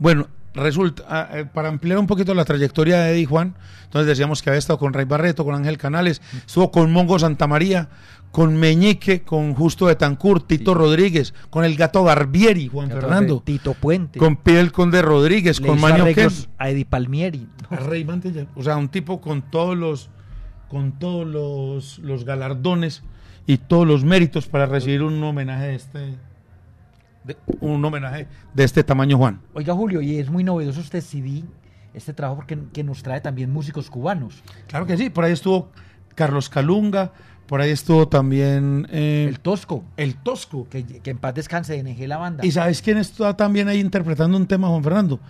Bueno, 0.00 0.28
resulta, 0.54 1.04
ah, 1.08 1.28
eh, 1.32 1.44
para 1.44 1.68
ampliar 1.68 1.98
un 1.98 2.06
poquito 2.06 2.34
la 2.34 2.46
trayectoria 2.46 3.00
de 3.00 3.12
Eddie 3.12 3.26
Juan, 3.26 3.54
entonces 3.84 4.08
decíamos 4.08 4.42
que 4.42 4.48
había 4.48 4.58
estado 4.58 4.78
con 4.78 4.94
Ray 4.94 5.04
Barreto, 5.04 5.44
con 5.44 5.54
Ángel 5.54 5.76
Canales, 5.76 6.22
estuvo 6.34 6.70
con 6.70 6.90
Mongo 6.90 7.18
Santamaría, 7.18 7.90
con 8.32 8.56
Meñique, 8.56 9.22
con 9.22 9.54
Justo 9.54 9.88
de 9.88 9.96
Tancur, 9.96 10.46
Tito 10.46 10.72
Rodríguez, 10.72 11.34
con 11.50 11.66
el 11.66 11.76
gato 11.76 12.02
Barbieri, 12.02 12.68
Juan 12.68 12.88
Fernando, 12.88 13.42
Tito 13.44 13.74
Puente. 13.74 14.18
con 14.18 14.36
Piel 14.36 14.72
Conde 14.72 15.02
Rodríguez, 15.02 15.60
le 15.60 15.68
con 15.68 15.78
Maño 15.78 16.06
a 16.58 16.70
Eddie 16.70 16.86
Palmieri. 16.86 17.46
a 17.68 17.76
Rey 17.76 18.04
Mantilla. 18.04 18.46
O 18.56 18.62
sea, 18.62 18.78
un 18.78 18.88
tipo 18.88 19.20
con 19.20 19.42
todos 19.42 19.76
los 19.76 20.08
con 20.70 20.98
todos 20.98 21.26
los, 21.26 21.98
los 21.98 22.24
galardones 22.24 23.02
y 23.46 23.58
todos 23.58 23.86
los 23.86 24.04
méritos 24.04 24.46
para 24.46 24.66
recibir 24.66 25.02
un 25.02 25.22
homenaje 25.22 25.66
de 25.66 25.74
este 25.74 26.14
de- 27.24 27.36
un 27.60 27.84
homenaje 27.84 28.26
de 28.54 28.64
este 28.64 28.82
tamaño, 28.84 29.16
Juan. 29.18 29.40
Oiga, 29.54 29.74
Julio, 29.74 30.00
y 30.00 30.16
es 30.18 30.30
muy 30.30 30.44
novedoso 30.44 30.80
este 30.80 31.00
CD, 31.00 31.44
este 31.94 32.12
trabajo, 32.12 32.36
porque 32.36 32.58
que 32.72 32.82
nos 32.84 33.02
trae 33.02 33.20
también 33.20 33.50
músicos 33.52 33.90
cubanos. 33.90 34.42
Claro 34.68 34.86
que 34.86 34.96
sí, 34.96 35.10
por 35.10 35.24
ahí 35.24 35.32
estuvo 35.32 35.70
Carlos 36.14 36.48
Calunga, 36.48 37.12
por 37.46 37.60
ahí 37.60 37.70
estuvo 37.70 38.06
también 38.08 38.86
eh, 38.90 39.26
El 39.28 39.40
Tosco, 39.40 39.84
el 39.96 40.16
Tosco. 40.16 40.68
que, 40.68 40.84
que 40.84 41.10
en 41.10 41.18
paz 41.18 41.34
descanse 41.34 41.72
de 41.72 41.82
NG 41.82 42.06
la 42.06 42.16
banda. 42.18 42.46
¿Y 42.46 42.52
sabes 42.52 42.80
quién 42.80 42.96
está 42.98 43.36
también 43.36 43.68
ahí 43.68 43.80
interpretando 43.80 44.36
un 44.36 44.46
tema, 44.46 44.68
Juan 44.68 44.82
Fernando? 44.84 45.20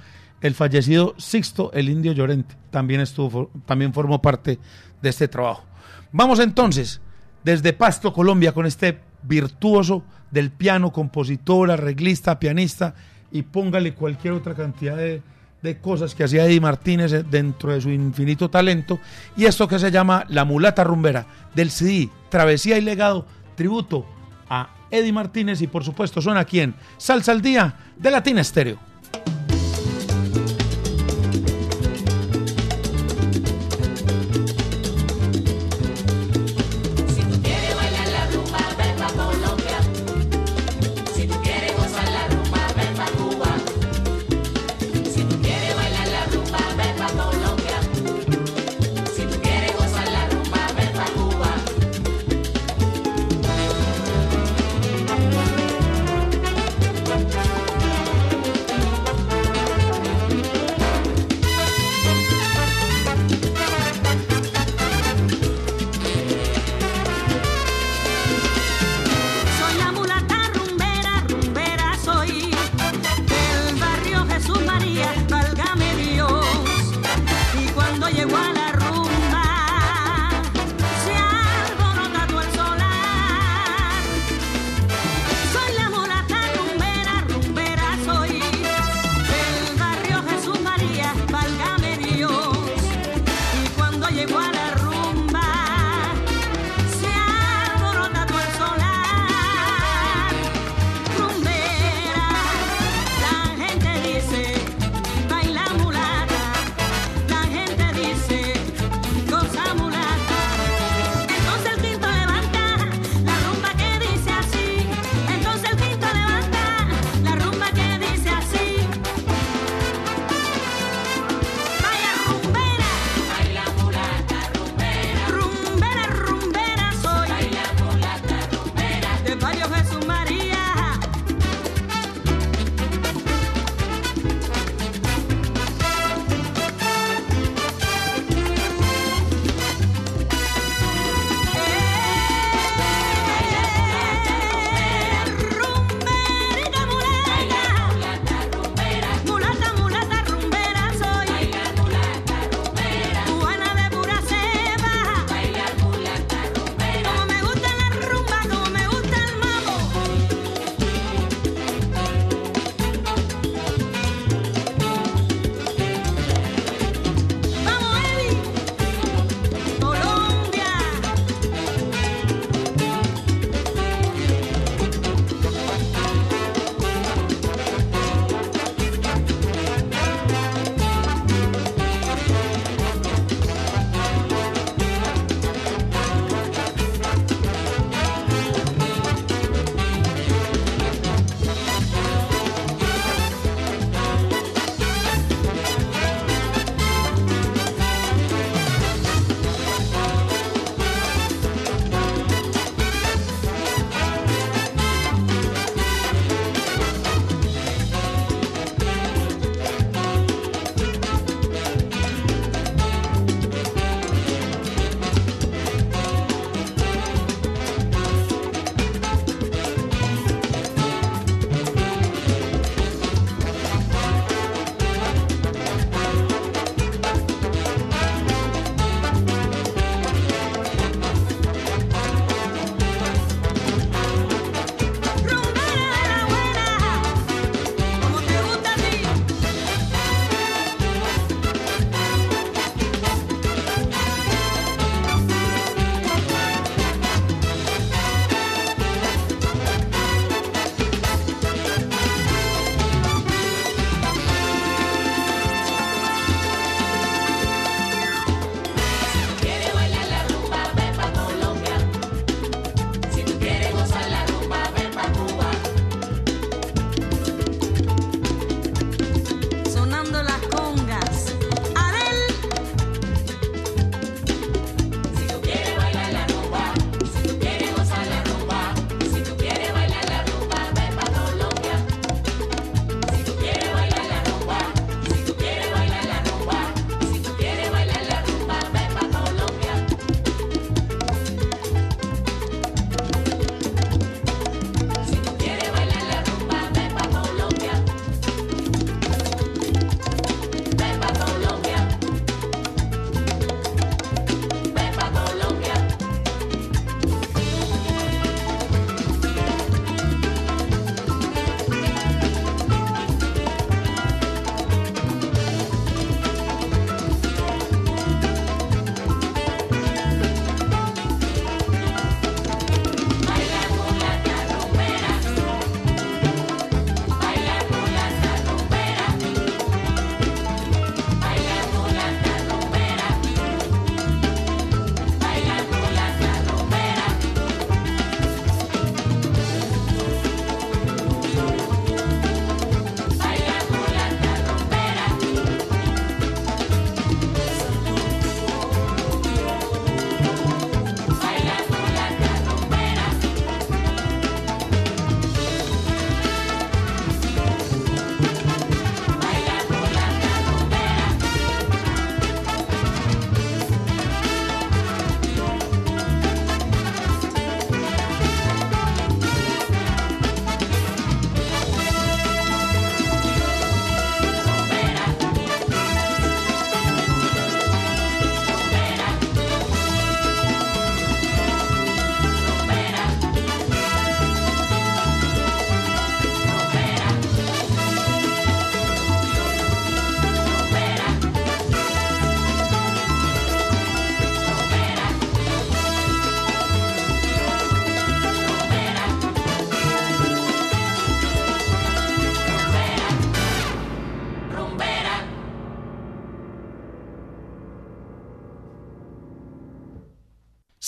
el 0.43 0.55
fallecido 0.55 1.15
Sixto 1.19 1.71
el 1.75 1.91
Indio 1.91 2.13
Llorente. 2.13 2.55
También, 2.71 3.03
estuvo, 3.03 3.51
también 3.67 3.93
formó 3.93 4.23
parte 4.23 4.59
de 5.03 5.09
este 5.11 5.29
trabajo. 5.29 5.65
Vamos 6.13 6.41
entonces 6.41 7.01
desde 7.45 7.75
Pasto, 7.75 8.11
Colombia, 8.15 8.53
con 8.53 8.65
este 8.65 9.01
virtuoso 9.23 10.03
del 10.31 10.51
piano, 10.51 10.93
compositor, 10.93 11.71
arreglista, 11.71 12.39
pianista, 12.39 12.95
y 13.33 13.43
póngale 13.43 13.95
cualquier 13.95 14.35
otra 14.35 14.55
cantidad 14.55 14.97
de, 14.97 15.23
de 15.63 15.79
cosas 15.79 16.15
que 16.15 16.25
hacía 16.25 16.45
Eddie 16.45 16.61
Martínez 16.61 17.13
eh, 17.13 17.25
dentro 17.29 17.73
de 17.73 17.81
su 17.81 17.91
infinito 17.91 18.51
talento. 18.51 18.99
Y 19.37 19.45
esto 19.45 19.69
que 19.69 19.79
se 19.79 19.91
llama 19.91 20.25
La 20.29 20.45
Mulata 20.45 20.85
Rumbera, 20.85 21.27
del 21.55 21.71
CD 21.71 22.09
Travesía 22.29 22.79
y 22.79 22.83
Legado, 22.83 23.27
tributo 23.57 24.07
a 24.49 24.71
Eddie 24.91 25.13
Martínez 25.13 25.61
y 25.63 25.67
por 25.67 25.85
supuesto 25.85 26.21
son 26.21 26.37
aquí 26.37 26.61
en 26.61 26.75
Salsa 26.97 27.33
al 27.33 27.43
Día 27.43 27.75
de 27.97 28.11
Latina 28.11 28.41
Estéreo. 28.41 28.90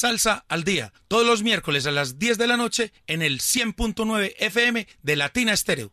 Salsa 0.02 0.44
al 0.48 0.64
Día, 0.64 0.92
todos 1.06 1.24
los 1.24 1.44
miércoles 1.44 1.86
a 1.86 1.92
las 1.92 2.18
10 2.18 2.36
de 2.36 2.48
la 2.48 2.56
noche 2.56 2.92
en 3.06 3.22
el 3.22 3.38
100.9 3.38 4.34
FM 4.36 4.88
de 5.00 5.14
Latina 5.14 5.52
Estéreo. 5.52 5.92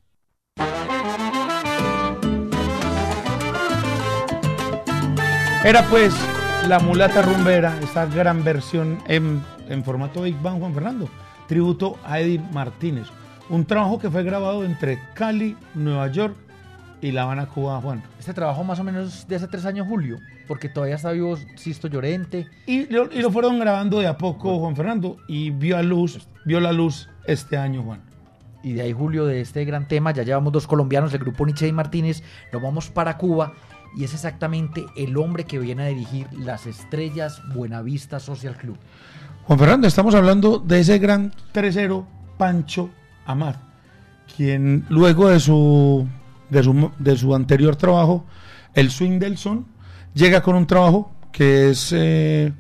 Era 5.64 5.88
pues 5.92 6.12
la 6.68 6.80
mulata 6.80 7.22
rumbera, 7.22 7.80
esta 7.84 8.08
gran 8.08 8.44
versión 8.44 8.98
en, 9.08 9.46
en 9.70 9.84
formato 9.84 10.24
Big 10.24 10.42
Bang 10.42 10.58
Juan 10.58 10.74
Fernando, 10.74 11.08
tributo 11.48 12.00
a 12.04 12.20
Eddie 12.20 12.42
Martínez. 12.52 13.06
Un 13.48 13.66
trabajo 13.66 14.00
que 14.00 14.10
fue 14.10 14.24
grabado 14.24 14.64
entre 14.64 15.00
Cali, 15.14 15.56
Nueva 15.76 16.12
York 16.12 16.36
y 17.02 17.12
La 17.12 17.24
Habana, 17.24 17.48
Cuba, 17.48 17.80
Juan. 17.82 18.04
Este 18.20 18.34
trabajo 18.34 18.64
más 18.64 18.80
o 18.80 18.84
menos 18.84 19.28
de 19.28 19.36
hace 19.36 19.48
tres 19.48 19.66
años, 19.66 19.88
Julio, 19.88 20.20
porque 20.48 20.70
todavía 20.70 20.96
está 20.96 21.12
vivo 21.12 21.38
Sisto 21.56 21.88
Llorente. 21.88 22.48
Y 22.66 22.86
lo, 22.88 23.12
y 23.12 23.22
lo 23.22 23.32
fueron 23.32 23.60
grabando 23.60 24.00
de 24.00 24.08
a 24.08 24.18
poco, 24.18 24.60
Juan 24.60 24.76
Fernando, 24.76 25.18
y 25.28 25.52
vio 25.52 25.78
a 25.78 25.84
luz, 25.84 26.28
vio 26.46 26.60
la 26.60 26.72
luz 26.72 27.10
este 27.26 27.58
año, 27.58 27.84
Juan. 27.84 28.02
Y 28.62 28.74
de 28.74 28.82
ahí, 28.82 28.94
Julio, 28.94 29.26
de 29.26 29.42
este 29.42 29.64
gran 29.64 29.88
tema, 29.88 30.12
ya 30.12 30.24
llevamos 30.24 30.52
dos 30.52 30.68
colombianos, 30.68 31.14
el 31.14 31.20
grupo 31.20 31.46
Nietzsche 31.46 31.68
y 31.68 31.72
Martínez, 31.72 32.24
nos 32.52 32.62
vamos 32.62 32.90
para 32.90 33.18
Cuba 33.18 33.54
y 33.96 34.04
es 34.04 34.14
exactamente 34.14 34.86
el 34.96 35.18
hombre 35.18 35.46
que 35.46 35.60
viene 35.60 35.84
a 35.84 35.88
dirigir 35.88 36.28
las 36.34 36.68
estrellas 36.68 37.42
Buenavista 37.54 38.20
Social 38.20 38.56
Club. 38.56 38.78
Juan 39.46 39.60
Fernando, 39.60 39.88
estamos 39.88 40.14
hablando 40.14 40.60
de 40.60 40.82
ese 40.82 41.00
gran 41.00 41.34
tercero, 41.52 42.06
Pancho 42.38 42.90
Amad, 43.26 43.56
quien 44.36 44.86
luego 44.90 45.30
de 45.30 45.40
su, 45.40 46.08
de 46.50 46.64
su, 46.64 46.92
de 47.00 47.16
su 47.18 47.34
anterior 47.36 47.76
trabajo, 47.76 48.26
El 48.74 48.90
Swing 48.92 49.20
del 49.20 49.38
Son, 49.38 49.66
llega 50.14 50.42
con 50.42 50.56
un 50.56 50.66
trabajo 50.68 51.12
que 51.32 51.70
es 51.72 51.92
eh, 51.96 52.52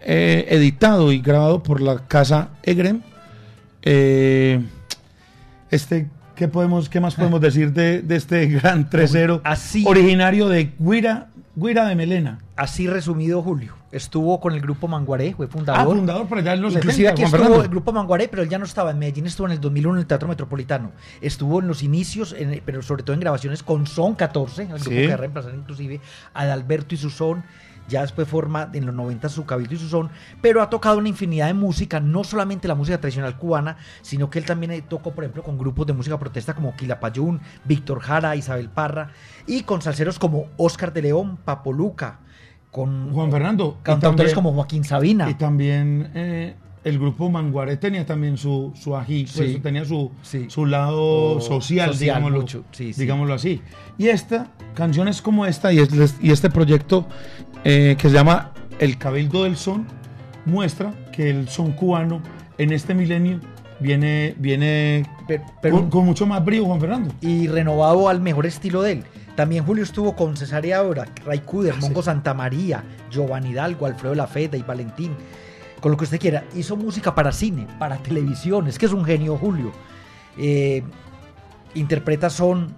eh, 0.00 0.46
editado 0.48 1.12
y 1.12 1.18
grabado 1.20 1.62
por 1.62 1.80
la 1.80 2.06
casa 2.08 2.50
Egrem. 2.62 3.00
Eh, 3.82 4.60
este, 5.70 6.08
¿qué, 6.36 6.48
podemos, 6.48 6.88
¿Qué 6.88 7.00
más 7.00 7.14
podemos 7.14 7.40
decir 7.40 7.72
de, 7.72 8.02
de 8.02 8.16
este 8.16 8.46
gran 8.46 8.88
tercero 8.88 9.40
Así- 9.44 9.84
originario 9.86 10.48
de 10.48 10.72
Guira, 10.78 11.28
Guira 11.54 11.86
de 11.86 11.94
Melena? 11.94 12.38
Así 12.56 12.86
resumido, 12.86 13.42
Julio. 13.42 13.74
Estuvo 13.90 14.40
con 14.40 14.54
el 14.54 14.60
grupo 14.62 14.88
Manguaré, 14.88 15.34
fue 15.34 15.44
Ah, 15.44 15.48
fundador. 15.50 15.96
fundador 15.96 16.26
por 16.26 16.38
allá 16.38 16.54
en 16.54 16.62
los 16.62 16.72
Inclusive 16.74 17.08
70, 17.08 17.10
aquí 17.10 17.20
Juan 17.22 17.26
estuvo 17.26 17.42
Fernando. 17.44 17.64
el 17.64 17.70
grupo 17.70 17.92
Manguaré, 17.92 18.28
pero 18.28 18.42
él 18.42 18.48
ya 18.48 18.58
no 18.58 18.64
estaba 18.64 18.90
en 18.90 18.98
Medellín, 18.98 19.26
estuvo 19.26 19.46
en 19.48 19.52
el 19.52 19.60
2001 19.60 19.96
en 19.96 20.00
el 20.00 20.06
Teatro 20.06 20.28
Metropolitano. 20.28 20.92
Estuvo 21.20 21.60
en 21.60 21.68
los 21.68 21.82
inicios, 21.82 22.34
en- 22.38 22.62
pero 22.64 22.80
sobre 22.80 23.02
todo 23.02 23.12
en 23.12 23.20
grabaciones 23.20 23.62
con 23.62 23.86
Son 23.86 24.14
14, 24.14 24.62
el 24.62 24.68
grupo 24.68 24.84
Sí. 24.84 24.90
que 24.96 25.08
va 25.08 25.14
a 25.14 25.16
reemplazar 25.18 25.54
inclusive 25.54 26.00
a 26.32 26.40
Adalberto 26.40 26.94
y 26.94 26.98
su 26.98 27.10
Son. 27.10 27.44
Ya 27.88 28.02
después 28.02 28.28
forma 28.28 28.70
en 28.72 28.86
los 28.86 28.94
90 28.94 29.28
su 29.28 29.44
Cabildo 29.44 29.74
y 29.74 29.78
su 29.78 29.88
Son, 29.88 30.08
pero 30.40 30.62
ha 30.62 30.70
tocado 30.70 30.98
una 30.98 31.08
infinidad 31.08 31.48
de 31.48 31.54
música, 31.54 32.00
no 32.00 32.24
solamente 32.24 32.68
la 32.68 32.74
música 32.74 32.98
tradicional 33.00 33.36
cubana, 33.36 33.76
sino 34.02 34.30
que 34.30 34.38
él 34.38 34.44
también 34.44 34.82
tocó, 34.88 35.12
por 35.12 35.24
ejemplo, 35.24 35.42
con 35.42 35.58
grupos 35.58 35.86
de 35.86 35.92
música 35.92 36.18
protesta 36.18 36.54
como 36.54 36.74
Quilapayún, 36.76 37.40
Víctor 37.64 38.00
Jara, 38.00 38.36
Isabel 38.36 38.68
Parra, 38.70 39.10
y 39.46 39.62
con 39.64 39.82
salseros 39.82 40.18
como 40.18 40.46
Oscar 40.56 40.92
de 40.92 41.02
León, 41.02 41.38
Papoluca, 41.44 42.20
con 42.70 43.12
Juan 43.12 43.30
Fernando. 43.30 43.78
cantautores 43.82 44.32
como 44.32 44.52
Joaquín 44.52 44.84
Sabina. 44.84 45.28
Y 45.28 45.34
también 45.34 46.10
eh, 46.14 46.54
el 46.84 46.98
grupo 46.98 47.28
Manguaré 47.30 47.76
tenía 47.76 48.06
también 48.06 48.38
su, 48.38 48.72
su 48.74 48.96
ají, 48.96 49.26
pues, 49.36 49.60
tenía 49.62 49.84
su, 49.84 50.10
Sí. 50.22 50.46
su 50.48 50.64
lado 50.66 51.40
social, 51.40 51.90
social 51.92 51.98
digámoslo, 51.98 52.46
sí, 52.72 52.94
así. 53.34 53.62
Y 53.98 54.08
esta, 54.08 54.48
canciones 54.74 55.20
como 55.20 55.44
esta 55.46 55.72
y, 55.72 55.80
es- 55.80 56.16
y 56.22 56.30
este 56.30 56.48
proyecto 56.48 57.06
eh, 57.64 57.96
que 57.98 58.08
se 58.08 58.14
llama 58.14 58.52
El 58.78 58.98
Cabildo 58.98 59.44
del 59.44 59.56
Son, 59.56 59.86
muestra 60.44 60.92
que 61.12 61.30
el 61.30 61.48
son 61.48 61.72
cubano 61.72 62.20
en 62.58 62.72
este 62.72 62.94
milenio 62.94 63.40
viene, 63.80 64.34
viene 64.38 65.04
Pero- 65.28 65.44
pero- 65.60 65.76
con, 65.76 65.90
con 65.90 66.04
mucho 66.06 66.26
más 66.26 66.44
brío, 66.44 66.64
Juan 66.64 66.80
Fernando. 66.80 67.14
y 67.20 67.48
renovado 67.48 68.08
al 68.08 68.20
mejor 68.20 68.46
estilo 68.46 68.82
de 68.82 68.92
él. 68.92 69.04
También 69.36 69.64
Julio 69.64 69.82
estuvo 69.82 70.14
con 70.14 70.36
Cesárea 70.36 70.82
Dora, 70.82 71.06
Ray 71.24 71.38
Cuder, 71.40 71.74
Mongo 71.80 72.02
Santamaría, 72.02 72.84
Giovanni 73.10 73.50
Hidalgo, 73.50 73.86
Alfredo 73.86 74.14
Lafeta 74.14 74.56
y 74.58 74.62
Valentín. 74.62 75.12
Con 75.80 75.90
lo 75.90 75.96
que 75.96 76.04
usted 76.04 76.20
quiera. 76.20 76.44
Hizo 76.54 76.76
música 76.76 77.14
para 77.14 77.32
cine, 77.32 77.66
para 77.78 77.96
televisión. 77.96 78.68
Es 78.68 78.78
que 78.78 78.84
es 78.86 78.92
un 78.92 79.04
genio, 79.06 79.36
Julio. 79.38 79.72
Eh, 80.36 80.82
interpreta 81.74 82.28
son, 82.30 82.74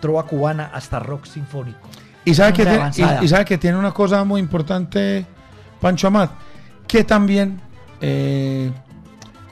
trova 0.00 0.24
cubana, 0.24 0.70
hasta 0.72 1.00
rock 1.00 1.24
sinfónico. 1.26 1.80
Y 2.28 2.34
sabe, 2.34 2.52
que 2.52 2.64
tiene, 2.64 2.90
y, 2.96 3.24
y 3.24 3.28
sabe 3.28 3.44
que 3.44 3.58
tiene 3.58 3.78
una 3.78 3.92
cosa 3.92 4.22
muy 4.24 4.40
importante, 4.40 5.24
Pancho 5.80 6.08
Amat, 6.08 6.30
que 6.86 7.04
también 7.04 7.60
eh, 8.00 8.70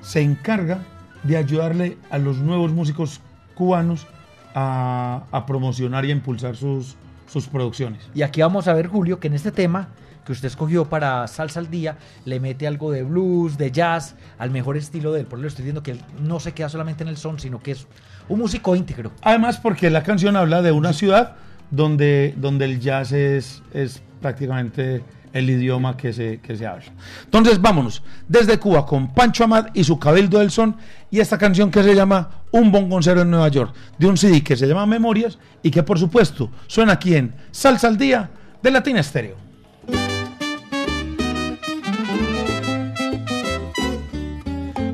se 0.02 0.20
encarga 0.20 0.80
de 1.22 1.36
ayudarle 1.36 1.98
a 2.10 2.18
los 2.18 2.38
nuevos 2.38 2.72
músicos 2.72 3.20
cubanos 3.54 4.06
a, 4.54 5.22
a 5.32 5.46
promocionar 5.46 6.04
y 6.04 6.10
a 6.10 6.12
impulsar 6.12 6.54
sus, 6.54 6.96
sus 7.26 7.46
producciones. 7.46 8.08
Y 8.14 8.22
aquí 8.22 8.42
vamos 8.42 8.68
a 8.68 8.74
ver, 8.74 8.88
Julio, 8.88 9.18
que 9.20 9.28
en 9.28 9.34
este 9.34 9.52
tema 9.52 9.88
que 10.26 10.32
usted 10.32 10.48
escogió 10.48 10.86
para 10.86 11.26
Salsa 11.28 11.60
al 11.60 11.70
Día, 11.70 11.96
le 12.24 12.40
mete 12.40 12.66
algo 12.66 12.90
de 12.90 13.04
blues, 13.04 13.56
de 13.56 13.70
jazz, 13.70 14.16
al 14.38 14.50
mejor 14.50 14.76
estilo 14.76 15.12
de 15.12 15.20
él. 15.20 15.26
Por 15.26 15.38
le 15.38 15.46
estoy 15.46 15.62
diciendo 15.62 15.82
que 15.82 15.92
él 15.92 16.00
no 16.20 16.40
se 16.40 16.52
queda 16.52 16.68
solamente 16.68 17.04
en 17.04 17.08
el 17.08 17.16
son, 17.16 17.38
sino 17.38 17.60
que 17.60 17.70
es 17.70 17.86
un 18.28 18.40
músico 18.40 18.74
íntegro. 18.74 19.12
Además, 19.22 19.58
porque 19.58 19.88
la 19.88 20.02
canción 20.02 20.36
habla 20.36 20.62
de 20.62 20.72
una 20.72 20.92
ciudad 20.92 21.36
donde, 21.70 22.34
donde 22.36 22.64
el 22.64 22.80
jazz 22.80 23.12
es, 23.12 23.62
es 23.72 24.02
prácticamente 24.20 25.02
el 25.36 25.50
idioma 25.50 25.96
que 25.96 26.12
se, 26.12 26.40
que 26.40 26.56
se 26.56 26.66
habla. 26.66 26.86
Entonces, 27.24 27.60
vámonos 27.60 28.02
desde 28.26 28.58
Cuba 28.58 28.86
con 28.86 29.12
Pancho 29.12 29.44
Amad 29.44 29.66
y 29.74 29.84
su 29.84 29.98
Cabildo 29.98 30.38
del 30.38 30.50
Son 30.50 30.76
y 31.10 31.20
esta 31.20 31.36
canción 31.36 31.70
que 31.70 31.82
se 31.82 31.94
llama 31.94 32.30
Un 32.52 32.72
Bongoncero 32.72 33.20
en 33.20 33.30
Nueva 33.30 33.48
York, 33.48 33.74
de 33.98 34.06
un 34.06 34.16
CD 34.16 34.42
que 34.42 34.56
se 34.56 34.66
llama 34.66 34.86
Memorias 34.86 35.38
y 35.62 35.70
que, 35.70 35.82
por 35.82 35.98
supuesto, 35.98 36.50
suena 36.66 36.94
aquí 36.94 37.14
en 37.14 37.34
Salsa 37.50 37.88
al 37.88 37.98
Día 37.98 38.30
de 38.62 38.70
Latina 38.70 39.00
Estéreo. 39.00 39.36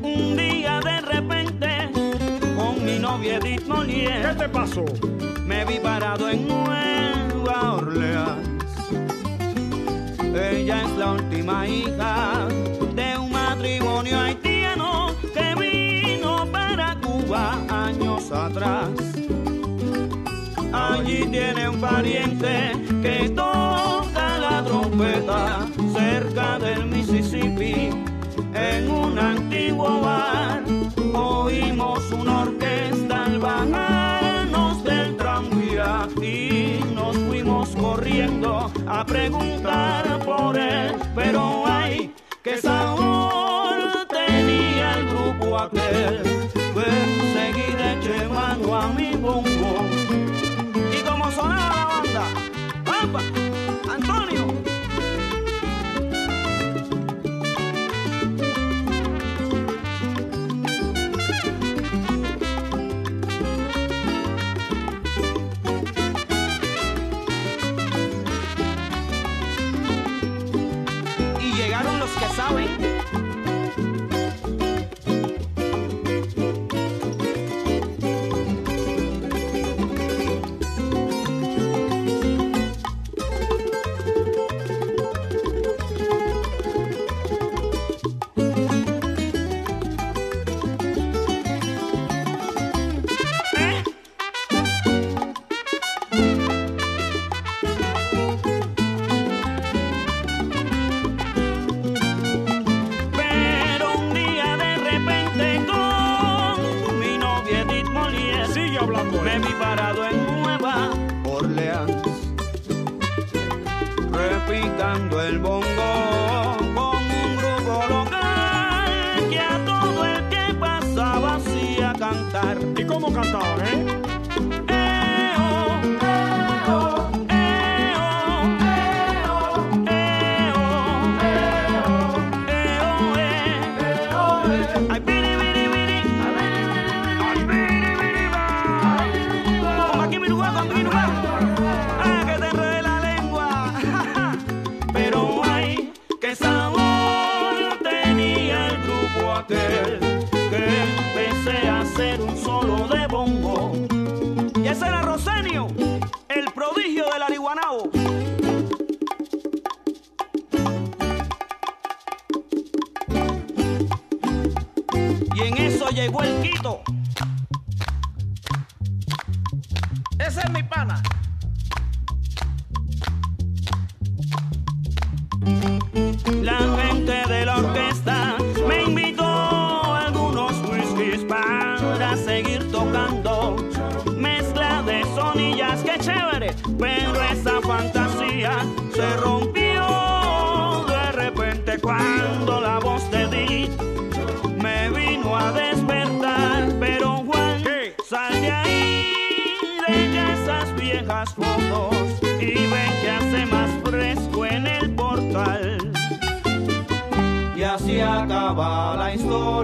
Un 0.01 0.35
día 0.35 0.79
de 0.81 1.01
repente, 1.01 1.89
con 2.57 2.83
mi 2.83 2.99
novia 2.99 3.37
Edith 3.37 3.65
Molière. 3.65 4.29
¿Qué 4.29 4.35
te 4.35 4.49
pasó? 4.49 4.83
En 6.03 6.47
Nueva 6.49 7.75
Orleans. 7.75 8.65
Ella 10.35 10.81
es 10.83 10.97
la 10.97 11.13
última 11.13 11.65
hija 11.65 12.49
de 12.93 13.17
un 13.17 13.31
matrimonio 13.31 14.19
haitiano 14.19 15.15
que 15.33 15.55
vino 15.55 16.45
para 16.51 16.97
Cuba 16.99 17.57
años 17.69 18.29
atrás. 18.33 18.89
Allí 20.73 21.25
tiene 21.31 21.69
un 21.69 21.79
pariente 21.79 22.73
que 23.01 23.29
toca 23.29 24.39
la 24.39 24.61
trompeta 24.65 25.65
cerca 25.93 26.59
del 26.59 26.85
Mississippi. 26.87 27.91
En 28.53 28.91
un 28.91 29.17
antiguo 29.17 30.01
bar 30.01 30.22
preguntar 39.05 40.19
por 40.25 40.57
él. 40.57 40.95
Pero 41.15 41.63
ay, 41.65 42.13
qué 42.43 42.57
sabor 42.57 44.07
tenía 44.09 44.93
el 44.93 45.07
grupo 45.07 45.59
aquel. 45.59 46.21
Enseguida 46.75 47.93
eché 47.93 48.27
mano 48.27 48.75
a 48.75 48.87
mi 48.87 49.15
bongo 49.15 49.85
y 50.91 51.01
como 51.07 51.31
sonaba 51.31 51.75
la 51.75 51.85
banda, 51.85 52.25
¡Pampa! 52.83 53.52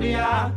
La 0.01 0.51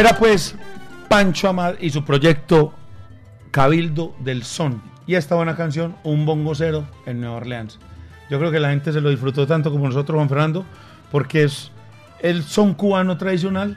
Era 0.00 0.16
pues 0.16 0.54
Pancho 1.10 1.50
Amad 1.50 1.74
y 1.78 1.90
su 1.90 2.06
proyecto 2.06 2.72
Cabildo 3.50 4.16
del 4.20 4.44
Son. 4.44 4.80
Y 5.06 5.14
esta 5.14 5.34
buena 5.34 5.56
canción, 5.56 5.94
Un 6.04 6.24
Bongo 6.24 6.54
Cero 6.54 6.86
en 7.04 7.20
Nueva 7.20 7.36
Orleans. 7.36 7.78
Yo 8.30 8.38
creo 8.38 8.50
que 8.50 8.60
la 8.60 8.70
gente 8.70 8.94
se 8.94 9.02
lo 9.02 9.10
disfrutó 9.10 9.46
tanto 9.46 9.70
como 9.70 9.86
nosotros, 9.86 10.16
Juan 10.16 10.30
Fernando, 10.30 10.64
porque 11.12 11.42
es 11.44 11.70
el 12.20 12.44
son 12.44 12.72
cubano 12.72 13.18
tradicional, 13.18 13.76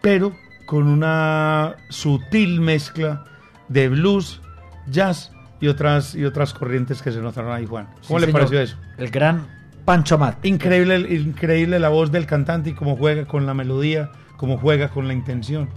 pero 0.00 0.32
con 0.64 0.86
una 0.86 1.74
sutil 1.88 2.60
mezcla 2.60 3.24
de 3.68 3.88
blues, 3.88 4.40
jazz 4.86 5.32
y 5.60 5.66
otras, 5.66 6.14
y 6.14 6.24
otras 6.24 6.54
corrientes 6.54 7.02
que 7.02 7.10
se 7.10 7.20
notaron 7.20 7.50
ahí, 7.50 7.66
Juan. 7.66 7.88
¿Cómo 8.06 8.20
Sí, 8.20 8.26
le 8.26 8.32
señor. 8.32 8.32
pareció 8.32 8.60
eso? 8.60 8.76
El 8.96 9.10
gran 9.10 9.48
Pancho 9.84 10.14
Amat. 10.14 10.44
Increíble, 10.46 11.00
increíble 11.16 11.80
la 11.80 11.88
voz 11.88 12.12
del 12.12 12.26
cantante 12.26 12.70
y 12.70 12.74
cómo 12.74 12.96
juega 12.96 13.24
con 13.26 13.44
la 13.44 13.54
melodía, 13.54 14.12
cómo 14.44 14.58
juega 14.58 14.90
con 14.90 15.08
la 15.08 15.14
intención. 15.14 15.70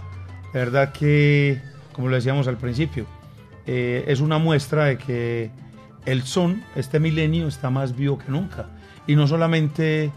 De 0.52 0.58
verdad 0.58 0.92
que, 0.92 1.58
como 1.94 2.08
lo 2.08 2.16
decíamos 2.16 2.48
al 2.48 2.58
principio, 2.58 3.06
eh, 3.66 4.04
es 4.08 4.20
una 4.20 4.36
muestra 4.36 4.84
de 4.84 4.98
que 4.98 5.50
el 6.04 6.22
son, 6.24 6.62
este 6.76 7.00
milenio, 7.00 7.48
está 7.48 7.70
más 7.70 7.96
vivo 7.96 8.18
que 8.18 8.30
nunca. 8.30 8.66
Y 9.06 9.16
no 9.16 9.26
solamente 9.26 10.12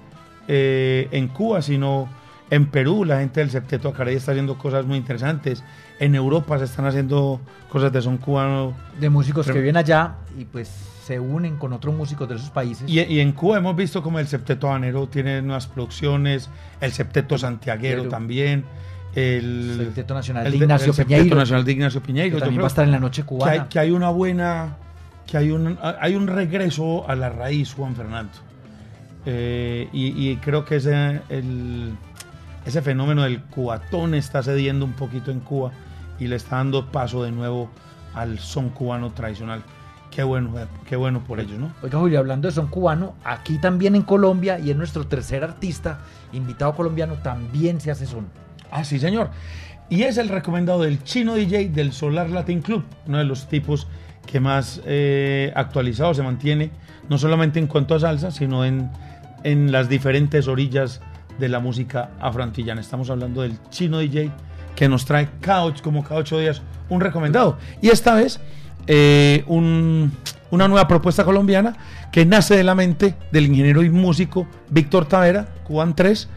eh, 0.49 1.07
en 1.13 1.29
Cuba, 1.29 1.61
sino 1.61 2.09
en 2.51 2.67
Perú, 2.67 3.03
la 3.05 3.19
gente 3.21 3.39
del 3.39 3.49
Septeto 3.49 3.89
Acarey 3.89 4.15
está 4.17 4.31
haciendo 4.33 4.57
cosas 4.59 4.85
muy 4.85 4.97
interesantes. 4.97 5.63
En 5.99 6.13
Europa 6.13 6.59
se 6.59 6.65
están 6.65 6.85
haciendo 6.85 7.41
cosas 7.69 7.91
de 7.91 8.01
son 8.01 8.17
cubano. 8.17 8.73
De 8.99 9.09
músicos 9.09 9.47
que 9.47 9.53
viven 9.53 9.77
allá 9.77 10.15
y 10.37 10.45
pues 10.45 10.67
se 11.05 11.19
unen 11.19 11.57
con 11.57 11.73
otros 11.73 11.95
músicos 11.95 12.29
de 12.29 12.35
esos 12.35 12.49
países. 12.51 12.87
Y, 12.89 12.99
y 13.01 13.19
en 13.21 13.31
Cuba 13.31 13.57
hemos 13.57 13.75
visto 13.75 14.03
como 14.03 14.19
el 14.19 14.27
Septeto 14.27 14.67
Habanero 14.67 15.07
tiene 15.07 15.41
nuevas 15.41 15.65
producciones, 15.65 16.49
el 16.79 16.91
Septeto 16.91 17.37
Santiaguero 17.37 18.01
Pero- 18.01 18.09
también, 18.11 18.63
el 19.15 19.75
Septeto 19.85 20.13
Nacional 20.13 20.45
el 20.45 20.51
de 20.51 20.57
Ignacio 20.59 20.87
el 20.91 20.93
Septeto 20.93 21.17
Piñeiro, 21.17 21.35
Nacional 21.37 21.65
de 21.65 21.71
Ignacio 21.71 22.01
que 22.01 22.07
Piñeiro. 22.07 22.37
Yo 22.37 22.39
también 22.43 22.61
va 22.61 22.65
a 22.65 22.67
estar 22.67 22.85
en 22.85 22.91
la 22.91 22.99
noche 22.99 23.23
que 23.23 23.27
cubana. 23.27 23.51
hay, 23.53 23.61
que 23.69 23.79
hay 23.79 23.91
una 23.91 24.09
buena, 24.09 24.77
que 25.27 25.37
hay 25.37 25.51
un, 25.51 25.77
hay 25.81 26.15
un 26.15 26.27
regreso 26.27 27.09
a 27.09 27.15
la 27.15 27.29
raíz, 27.29 27.73
Juan 27.73 27.95
Fernando. 27.95 28.33
Eh, 29.25 29.87
y, 29.93 30.29
y 30.31 30.35
creo 30.37 30.65
que 30.65 30.77
ese, 30.77 31.21
el- 31.29 31.93
ese 32.65 32.81
fenómeno 32.81 33.23
del 33.23 33.41
cubatón 33.41 34.13
está 34.13 34.43
cediendo 34.43 34.85
un 34.85 34.93
poquito 34.93 35.31
en 35.31 35.39
Cuba 35.39 35.71
y 36.19 36.27
le 36.27 36.35
está 36.35 36.57
dando 36.57 36.91
paso 36.91 37.23
de 37.23 37.31
nuevo 37.31 37.69
al 38.13 38.39
son 38.39 38.69
cubano 38.69 39.11
tradicional. 39.11 39.63
Qué 40.11 40.23
bueno, 40.23 40.53
qué 40.85 40.97
bueno 40.97 41.23
por 41.23 41.39
ellos, 41.39 41.57
¿no? 41.57 41.71
Oiga, 41.81 41.97
Julio, 41.97 42.19
hablando 42.19 42.47
de 42.47 42.53
son 42.53 42.67
cubano, 42.67 43.15
aquí 43.23 43.57
también 43.57 43.95
en 43.95 44.01
Colombia 44.01 44.59
y 44.59 44.69
es 44.69 44.75
nuestro 44.75 45.07
tercer 45.07 45.43
artista 45.43 45.99
invitado 46.33 46.75
colombiano, 46.75 47.15
también 47.15 47.79
se 47.79 47.91
hace 47.91 48.05
son. 48.05 48.27
Ah, 48.69 48.83
sí, 48.83 48.99
señor. 48.99 49.29
Y 49.89 50.03
es 50.03 50.17
el 50.17 50.29
recomendado 50.29 50.81
del 50.81 51.03
chino 51.03 51.35
DJ 51.35 51.69
del 51.69 51.93
Solar 51.93 52.29
Latin 52.29 52.61
Club, 52.61 52.83
uno 53.07 53.17
de 53.17 53.23
los 53.23 53.47
tipos 53.47 53.87
que 54.25 54.39
más 54.39 54.81
eh, 54.85 55.51
actualizado 55.55 56.13
se 56.13 56.23
mantiene, 56.23 56.71
no 57.09 57.17
solamente 57.17 57.59
en 57.59 57.67
cuanto 57.67 57.95
a 57.95 57.99
salsa, 57.99 58.31
sino 58.31 58.63
en, 58.63 58.89
en 59.43 59.71
las 59.71 59.89
diferentes 59.89 60.47
orillas 60.47 61.01
de 61.41 61.49
la 61.49 61.59
música 61.59 62.11
afroantillana. 62.21 62.79
Estamos 62.79 63.09
hablando 63.09 63.41
del 63.41 63.57
chino 63.69 63.97
DJ 63.97 64.31
que 64.75 64.87
nos 64.87 65.03
trae 65.05 65.27
cada 65.41 65.63
ocho- 65.65 65.83
como 65.83 66.03
cada 66.03 66.21
ocho 66.21 66.37
días 66.37 66.61
un 66.87 67.01
recomendado. 67.01 67.57
Y 67.81 67.89
esta 67.89 68.13
vez 68.15 68.39
eh, 68.87 69.43
un- 69.47 70.11
una 70.51 70.67
nueva 70.67 70.87
propuesta 70.87 71.23
colombiana 71.23 71.75
que 72.11 72.25
nace 72.25 72.55
de 72.55 72.63
la 72.63 72.73
mente 72.75 73.15
del 73.31 73.45
ingeniero 73.47 73.83
y 73.83 73.89
músico 73.89 74.47
Víctor 74.69 75.05
Tavera, 75.07 75.47
Cuban 75.63 75.95
3, 75.95 76.29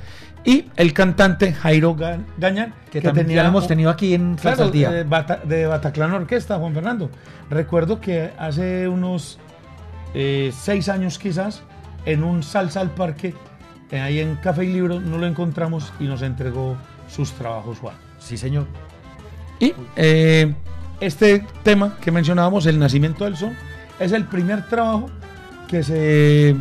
y 0.44 0.66
el 0.76 0.92
cantante 0.92 1.52
Jairo 1.54 1.96
Ga- 1.96 2.22
Gañán, 2.36 2.74
Que 2.92 3.00
también 3.00 3.28
ya 3.28 3.42
lo 3.44 3.48
hemos 3.48 3.66
tenido 3.66 3.88
aquí 3.90 4.12
en 4.14 4.34
Claro, 4.36 4.70
Día. 4.70 4.90
De, 4.90 5.04
Bata- 5.04 5.40
de 5.44 5.66
Bataclan 5.66 6.12
Orquesta, 6.12 6.58
Juan 6.58 6.74
Fernando. 6.74 7.10
Recuerdo 7.50 8.00
que 8.00 8.30
hace 8.38 8.88
unos 8.88 9.38
eh, 10.14 10.52
seis 10.56 10.88
años 10.88 11.18
quizás, 11.18 11.62
en 12.04 12.22
un 12.22 12.42
Salsa 12.42 12.80
al 12.80 12.90
Parque, 12.90 13.34
ahí 13.92 14.18
en 14.20 14.36
Café 14.36 14.64
y 14.64 14.72
Libro, 14.72 15.00
no 15.00 15.18
lo 15.18 15.26
encontramos 15.26 15.92
y 16.00 16.04
nos 16.04 16.22
entregó 16.22 16.76
sus 17.08 17.32
trabajos, 17.32 17.78
Juan. 17.78 17.94
Sí, 18.18 18.36
señor. 18.36 18.66
Y 19.60 19.72
eh, 19.96 20.54
este 21.00 21.44
tema 21.62 21.96
que 22.00 22.10
mencionábamos, 22.10 22.66
El 22.66 22.78
Nacimiento 22.78 23.24
del 23.24 23.36
Son, 23.36 23.52
es 24.00 24.12
el 24.12 24.24
primer 24.24 24.66
trabajo 24.68 25.08
que 25.68 25.82
se, 25.82 26.56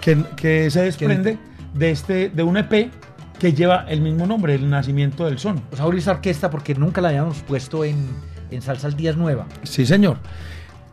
que, 0.00 0.22
que 0.36 0.70
se 0.70 0.82
desprende 0.82 1.38
de, 1.74 1.90
este, 1.90 2.30
de 2.30 2.42
un 2.42 2.56
EP 2.56 2.90
que 3.38 3.52
lleva 3.52 3.86
el 3.88 4.00
mismo 4.00 4.26
nombre, 4.26 4.54
El 4.54 4.68
Nacimiento 4.68 5.24
del 5.26 5.38
Son. 5.38 5.62
O 5.72 5.76
sea, 5.76 5.86
esa 5.96 6.10
orquesta 6.12 6.50
porque 6.50 6.74
nunca 6.74 7.00
la 7.00 7.08
habíamos 7.10 7.38
puesto 7.42 7.84
en, 7.84 8.08
en 8.50 8.60
Salsa 8.62 8.86
al 8.88 8.96
Día 8.96 9.10
es 9.10 9.16
nueva. 9.16 9.46
Sí, 9.62 9.86
señor. 9.86 10.18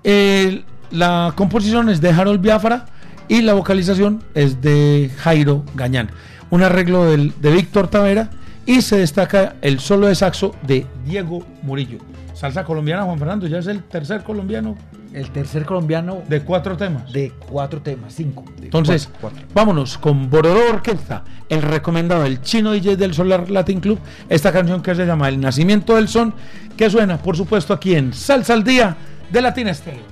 El- 0.03 0.65
la 0.91 1.33
composición 1.35 1.89
es 1.89 1.99
de 1.99 2.09
Harold 2.11 2.39
Biafra 2.39 2.85
y 3.27 3.41
la 3.41 3.53
vocalización 3.53 4.23
es 4.33 4.61
de 4.61 5.11
Jairo 5.17 5.63
Gañán. 5.75 6.09
Un 6.49 6.63
arreglo 6.63 7.05
del- 7.05 7.33
de 7.41 7.51
Víctor 7.51 7.87
Tavera 7.89 8.29
y 8.65 8.81
se 8.81 8.97
destaca 8.97 9.55
el 9.61 9.79
solo 9.79 10.07
de 10.07 10.15
saxo 10.15 10.55
de 10.65 10.85
Diego 11.05 11.43
Murillo. 11.61 11.97
Salsa 12.33 12.63
colombiana, 12.63 13.03
Juan 13.03 13.17
Fernando, 13.17 13.47
ya 13.47 13.57
es 13.59 13.67
el 13.67 13.81
tercer 13.83 14.23
colombiano 14.23 14.77
El 15.13 15.31
tercer 15.31 15.65
colombiano 15.65 16.21
de 16.29 16.41
cuatro 16.41 16.77
temas. 16.77 17.11
de 17.11 17.31
cuatro 17.49 17.81
temas, 17.81 18.13
cinco. 18.13 18.45
Entonces, 18.61 19.07
cuatro, 19.19 19.39
cuatro. 19.39 19.53
vámonos 19.55 19.97
con 19.97 20.29
Borodó 20.29 20.69
Orquesta, 20.69 21.23
el 21.49 21.61
recomendado 21.63 22.23
del 22.23 22.41
chino 22.41 22.73
DJ 22.73 22.95
del 22.97 23.13
Solar 23.15 23.49
Latin 23.49 23.79
Club, 23.79 23.97
esta 24.29 24.51
canción 24.51 24.81
que 24.83 24.93
se 24.93 25.05
llama 25.07 25.29
El 25.29 25.39
Nacimiento 25.39 25.95
del 25.95 26.07
Son, 26.09 26.33
que 26.75 26.89
suena, 26.89 27.17
por 27.17 27.35
supuesto, 27.35 27.73
aquí 27.73 27.95
en 27.95 28.13
Salsa 28.13 28.53
al 28.53 28.63
Día 28.63 28.95
de 29.31 29.41
Latina 29.41 29.71
Estéreo. 29.71 30.03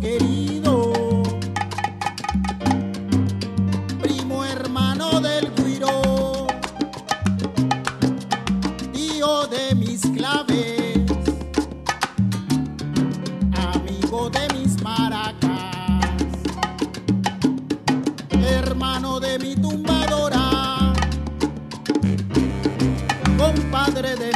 Querido. 0.00 0.92
Primo 4.00 4.44
hermano 4.44 5.20
del 5.20 5.52
guiro. 5.56 6.46
Tío 8.92 9.48
de 9.48 9.74
mis 9.74 10.02
claves. 10.02 11.00
Amigo 13.74 14.30
de 14.30 14.48
mis 14.54 14.80
maracas. 14.80 16.30
Hermano 18.30 19.18
de 19.18 19.40
mi 19.40 19.56
tumbadora, 19.56 20.92
compadre 23.36 24.14
de 24.14 24.31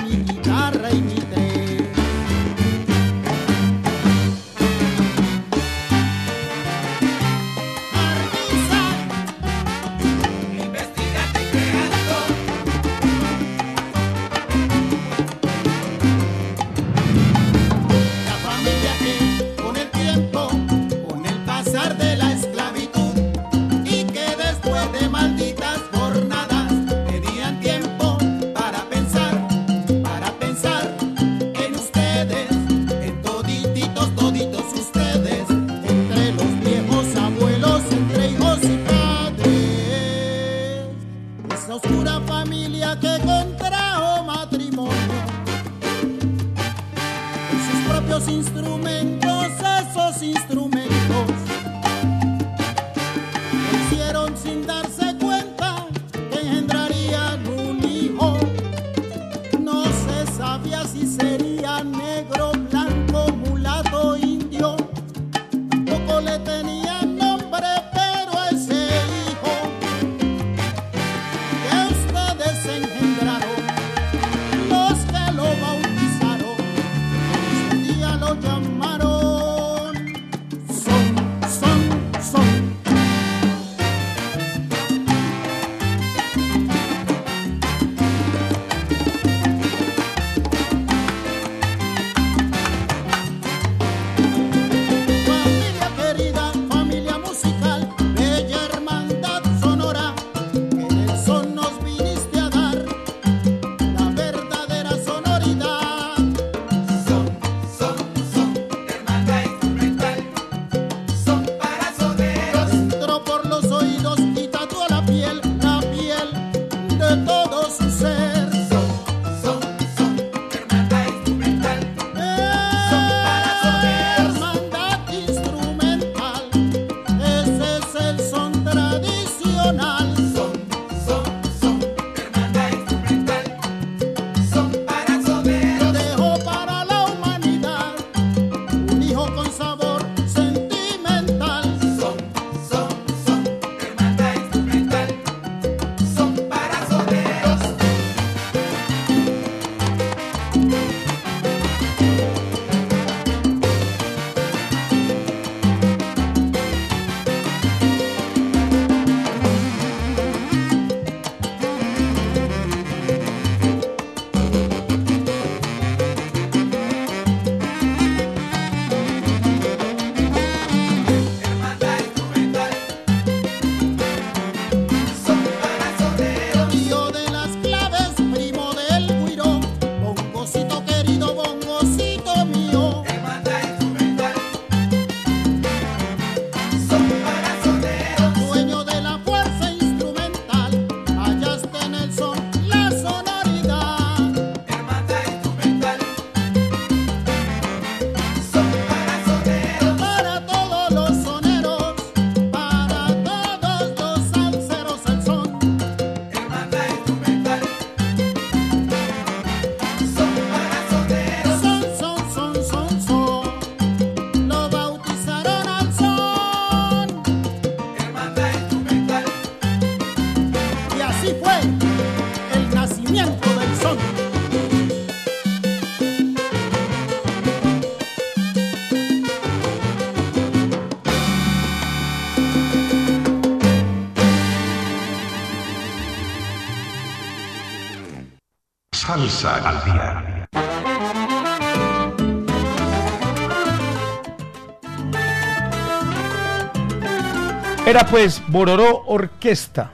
Era 247.96 248.04
pues 248.08 248.42
Bororó 248.48 249.04
Orquesta. 249.06 249.90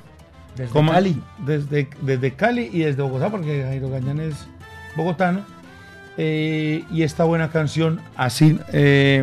Desde 0.57 0.73
Como- 0.73 0.91
Cali. 0.91 1.23
Desde, 1.47 1.89
desde 2.01 2.35
Cali 2.35 2.69
y 2.73 2.81
desde 2.81 3.01
Bogotá, 3.01 3.31
porque 3.31 3.63
Jairo 3.63 3.91
Gañán 3.91 4.19
es 4.19 4.35
bogotano. 4.97 5.43
Eh, 6.17 6.83
y 6.91 7.05
esta 7.05 7.23
buena 7.23 7.53
canción, 7.53 8.01
así, 8.17 8.59
eh, 8.73 9.23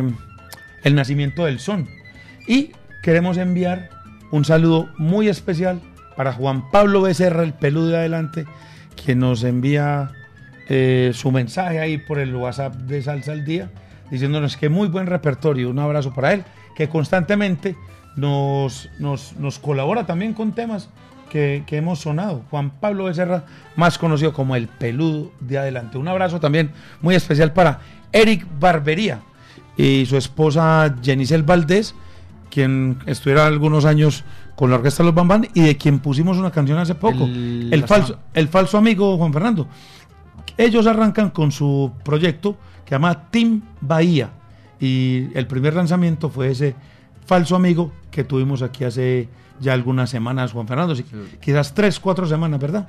El 0.82 0.94
nacimiento 0.94 1.44
del 1.44 1.60
son. 1.60 1.90
Y 2.48 2.72
queremos 3.02 3.36
enviar 3.36 3.90
un 4.30 4.46
saludo 4.46 4.88
muy 4.96 5.28
especial 5.28 5.82
para 6.16 6.32
Juan 6.32 6.70
Pablo 6.70 7.02
Becerra, 7.02 7.42
el 7.42 7.52
peludo 7.52 7.88
de 7.88 7.98
adelante, 7.98 8.46
quien 9.04 9.18
nos 9.18 9.44
envía 9.44 10.12
eh, 10.70 11.10
su 11.12 11.30
mensaje 11.32 11.80
ahí 11.80 11.98
por 11.98 12.18
el 12.18 12.34
WhatsApp 12.34 12.74
de 12.76 13.02
Salsa 13.02 13.32
al 13.32 13.44
Día, 13.44 13.70
diciéndonos 14.10 14.56
que 14.56 14.70
muy 14.70 14.88
buen 14.88 15.06
repertorio. 15.06 15.68
Un 15.68 15.80
abrazo 15.80 16.14
para 16.14 16.32
él, 16.32 16.44
que 16.74 16.88
constantemente 16.88 17.76
nos, 18.20 18.88
nos, 18.98 19.34
nos 19.36 19.58
colabora 19.58 20.06
también 20.06 20.34
con 20.34 20.52
temas 20.52 20.88
que, 21.30 21.64
que 21.66 21.76
hemos 21.78 22.00
sonado. 22.00 22.42
Juan 22.50 22.70
Pablo 22.70 23.04
Becerra, 23.04 23.44
más 23.76 23.98
conocido 23.98 24.32
como 24.32 24.56
el 24.56 24.68
peludo 24.68 25.30
de 25.40 25.58
adelante. 25.58 25.98
Un 25.98 26.08
abrazo 26.08 26.40
también 26.40 26.72
muy 27.00 27.14
especial 27.14 27.52
para 27.52 27.80
Eric 28.12 28.46
Barbería 28.58 29.20
y 29.76 30.04
su 30.06 30.16
esposa 30.16 30.94
Jenicel 31.02 31.42
Valdés, 31.42 31.94
quien 32.50 32.98
estuviera 33.06 33.46
algunos 33.46 33.84
años 33.84 34.24
con 34.56 34.68
la 34.70 34.76
orquesta 34.76 35.02
Los 35.02 35.14
Bambán 35.14 35.48
y 35.54 35.62
de 35.62 35.76
quien 35.76 36.00
pusimos 36.00 36.36
una 36.36 36.50
canción 36.50 36.78
hace 36.78 36.94
poco. 36.94 37.24
El- 37.24 37.84
falso, 37.86 38.18
el 38.34 38.48
falso 38.48 38.76
amigo 38.76 39.16
Juan 39.16 39.32
Fernando. 39.32 39.66
Ellos 40.58 40.86
arrancan 40.86 41.30
con 41.30 41.52
su 41.52 41.92
proyecto 42.04 42.56
que 42.84 42.90
se 42.90 42.94
llama 42.96 43.30
Team 43.30 43.62
Bahía 43.80 44.30
y 44.80 45.28
el 45.34 45.46
primer 45.46 45.74
lanzamiento 45.74 46.28
fue 46.28 46.50
ese 46.50 46.74
falso 47.26 47.56
amigo 47.56 47.92
que 48.10 48.24
tuvimos 48.24 48.62
aquí 48.62 48.84
hace 48.84 49.28
ya 49.60 49.72
algunas 49.72 50.10
semanas, 50.10 50.52
Juan 50.52 50.66
Fernando, 50.66 50.94
sí, 50.94 51.04
quizás 51.40 51.74
tres, 51.74 52.00
cuatro 52.00 52.26
semanas, 52.26 52.58
¿verdad? 52.60 52.88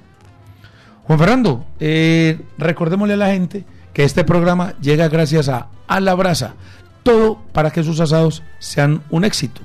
Juan 1.04 1.20
Fernando, 1.20 1.66
eh, 1.80 2.40
recordémosle 2.58 3.16
a 3.16 3.18
la 3.18 3.28
gente 3.28 3.66
que 3.94 4.04
este 4.04 4.24
programa 4.24 4.74
llega 4.80 5.10
gracias 5.10 5.50
a 5.50 5.68
A 5.88 6.00
la 6.00 6.16
Brasa, 6.16 6.54
todo 7.04 7.40
para 7.52 7.72
que 7.72 7.84
sus 7.84 8.00
asados 8.00 8.44
sean 8.60 9.02
un 9.10 9.26
éxito. 9.26 9.62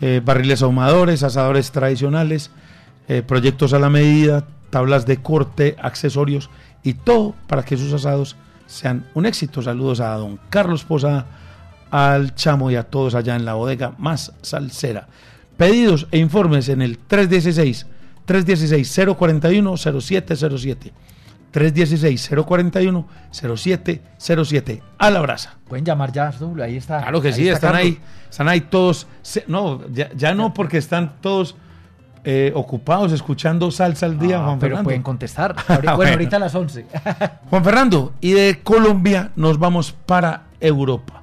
Eh, 0.00 0.22
barriles 0.24 0.62
ahumadores, 0.62 1.22
asadores 1.22 1.70
tradicionales, 1.70 2.50
eh, 3.08 3.22
proyectos 3.22 3.72
a 3.74 3.78
la 3.78 3.90
medida, 3.90 4.46
tablas 4.70 5.04
de 5.04 5.18
corte, 5.18 5.76
accesorios 5.80 6.48
y 6.82 6.94
todo 6.94 7.34
para 7.46 7.64
que 7.64 7.76
sus 7.76 7.92
asados 7.92 8.36
sean 8.66 9.04
un 9.14 9.26
éxito. 9.26 9.62
Saludos 9.62 10.00
a 10.00 10.14
don 10.14 10.40
Carlos 10.48 10.84
Posada, 10.84 11.26
al 11.90 12.34
Chamo 12.34 12.70
y 12.70 12.76
a 12.76 12.84
todos 12.84 13.14
allá 13.14 13.36
en 13.36 13.44
la 13.44 13.54
bodega 13.54 13.94
más 13.98 14.32
salsera. 14.42 15.08
Pedidos 15.56 16.06
e 16.10 16.18
informes 16.18 16.68
en 16.68 16.82
el 16.82 16.98
316 16.98 17.86
316 18.24 19.14
041 19.16 19.76
0707. 19.76 20.92
316 21.50 22.30
041 22.46 23.06
0707. 23.32 24.82
A 24.98 25.10
la 25.10 25.20
brasa. 25.20 25.56
Pueden 25.68 25.84
llamar 25.84 26.12
ya, 26.12 26.32
ahí 26.62 26.76
está. 26.76 27.02
Claro 27.02 27.20
que 27.20 27.28
ahí 27.28 27.34
sí, 27.34 27.48
está 27.48 27.54
están 27.68 27.72
Carlos. 27.72 27.86
ahí, 27.86 28.00
están 28.30 28.48
ahí 28.48 28.60
todos. 28.62 29.06
no, 29.48 29.80
ya, 29.92 30.10
ya 30.14 30.34
no 30.34 30.54
porque 30.54 30.78
están 30.78 31.14
todos 31.20 31.56
eh, 32.22 32.52
ocupados 32.54 33.12
escuchando 33.12 33.70
salsa 33.70 34.06
al 34.06 34.18
día, 34.18 34.38
Ah, 34.40 34.44
Juan 34.44 34.58
pero 34.58 34.70
Fernando. 34.70 34.84
pueden 34.84 35.02
contestar. 35.02 35.56
Ahorita- 35.68 35.74
bueno, 35.80 35.96
Bueno. 35.96 36.12
ahorita 36.12 36.36
a 36.36 36.40
las 36.40 36.54
11. 36.54 36.86
Juan 37.50 37.64
Fernando, 37.64 38.12
y 38.20 38.32
de 38.32 38.60
Colombia 38.62 39.30
nos 39.36 39.58
vamos 39.58 39.92
para 40.06 40.44
Europa. 40.60 41.22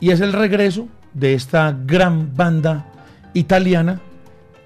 Y 0.00 0.10
es 0.10 0.20
el 0.20 0.32
regreso 0.32 0.88
de 1.14 1.34
esta 1.34 1.74
gran 1.86 2.36
banda 2.36 2.86
italiana, 3.34 4.00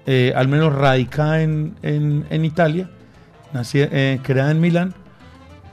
eh, 0.05 0.33
al 0.35 0.47
menos 0.47 0.73
radicada 0.73 1.41
en, 1.41 1.75
en- 1.81 2.25
Italia, 2.45 2.89
eh, 3.73 4.19
creada 4.23 4.51
en 4.51 4.59
Milán, 4.59 4.93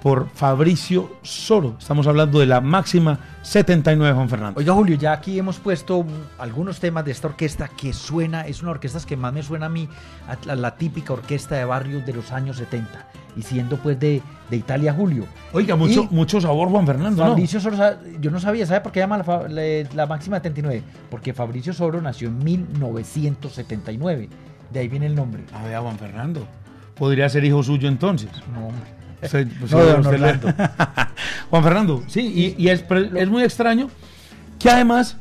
por 0.03 0.29
Fabricio 0.31 1.11
Soro. 1.23 1.77
Estamos 1.79 2.07
hablando 2.07 2.39
de 2.39 2.47
la 2.47 2.61
máxima 2.61 3.19
79, 3.43 4.15
Juan 4.15 4.29
Fernando. 4.29 4.59
Oiga, 4.61 4.73
Julio, 4.75 4.97
ya 4.97 5.13
aquí 5.13 5.39
hemos 5.39 5.59
puesto 5.59 6.05
algunos 6.39 6.79
temas 6.81 7.05
de 7.05 7.11
esta 7.13 7.29
orquesta 7.29 7.69
que 7.69 7.93
suena, 7.93 8.47
es 8.47 8.63
una 8.63 8.71
orquesta 8.73 9.01
que 9.07 9.17
más 9.17 9.33
me 9.33 9.43
suena 9.43 9.67
a 9.67 9.69
mí, 9.69 9.89
a 10.49 10.55
la, 10.55 10.77
típica 10.77 11.13
orquesta 11.13 11.57
de 11.57 11.65
barrios 11.65 12.07
de 12.07 12.13
los 12.13 12.31
años 12.33 12.57
70. 12.59 13.07
Y 13.37 13.43
siendo 13.43 13.77
pues 13.77 13.99
de, 14.01 14.21
de 14.51 14.57
Italia, 14.57 14.93
Julio. 14.93 15.25
Oiga, 15.53 15.77
mucho, 15.77 16.09
Y 16.11 16.15
mucho 16.15 16.41
sabor, 16.41 16.69
Juan 16.71 16.87
Fernando. 16.87 17.23
¿no? 17.25 17.31
Fabricio 17.31 17.61
Soro, 17.61 17.77
yo 18.21 18.31
no 18.31 18.41
sabía, 18.41 18.67
¿sabe 18.67 18.81
por 18.81 18.91
qué 18.93 19.01
llama 19.01 19.19
la, 19.19 19.49
la- 19.49 19.89
la 19.95 20.07
máxima 20.07 20.39
79? 20.39 20.83
Porque 21.11 21.33
Fabricio 21.33 21.73
Soro 21.73 22.01
nació 22.01 22.29
en 22.29 22.39
1979. 22.43 24.29
De 24.73 24.81
ahí 24.81 24.89
viene 24.89 25.07
el 25.07 25.15
nombre. 25.15 25.45
A 25.55 25.63
ver, 25.65 25.79
Juan 25.79 25.99
Fernando. 25.99 26.47
Podría 26.97 27.29
ser 27.29 27.45
hijo 27.45 27.63
suyo 27.63 27.89
entonces. 27.89 28.31
No, 28.53 28.67
hombre. 28.69 28.98
Pues, 29.59 29.73
No, 29.73 29.85
don 29.85 30.07
Orlando. 30.07 30.49
Juan 31.51 31.63
Fernando, 31.63 32.05
sí, 32.07 32.55
y, 32.57 32.63
y 32.63 32.69
es, 32.69 32.83
pero 32.83 33.17
es 33.19 33.29
muy 33.29 33.43
extraño 33.43 33.91
que 34.59 34.71
además 34.71 35.17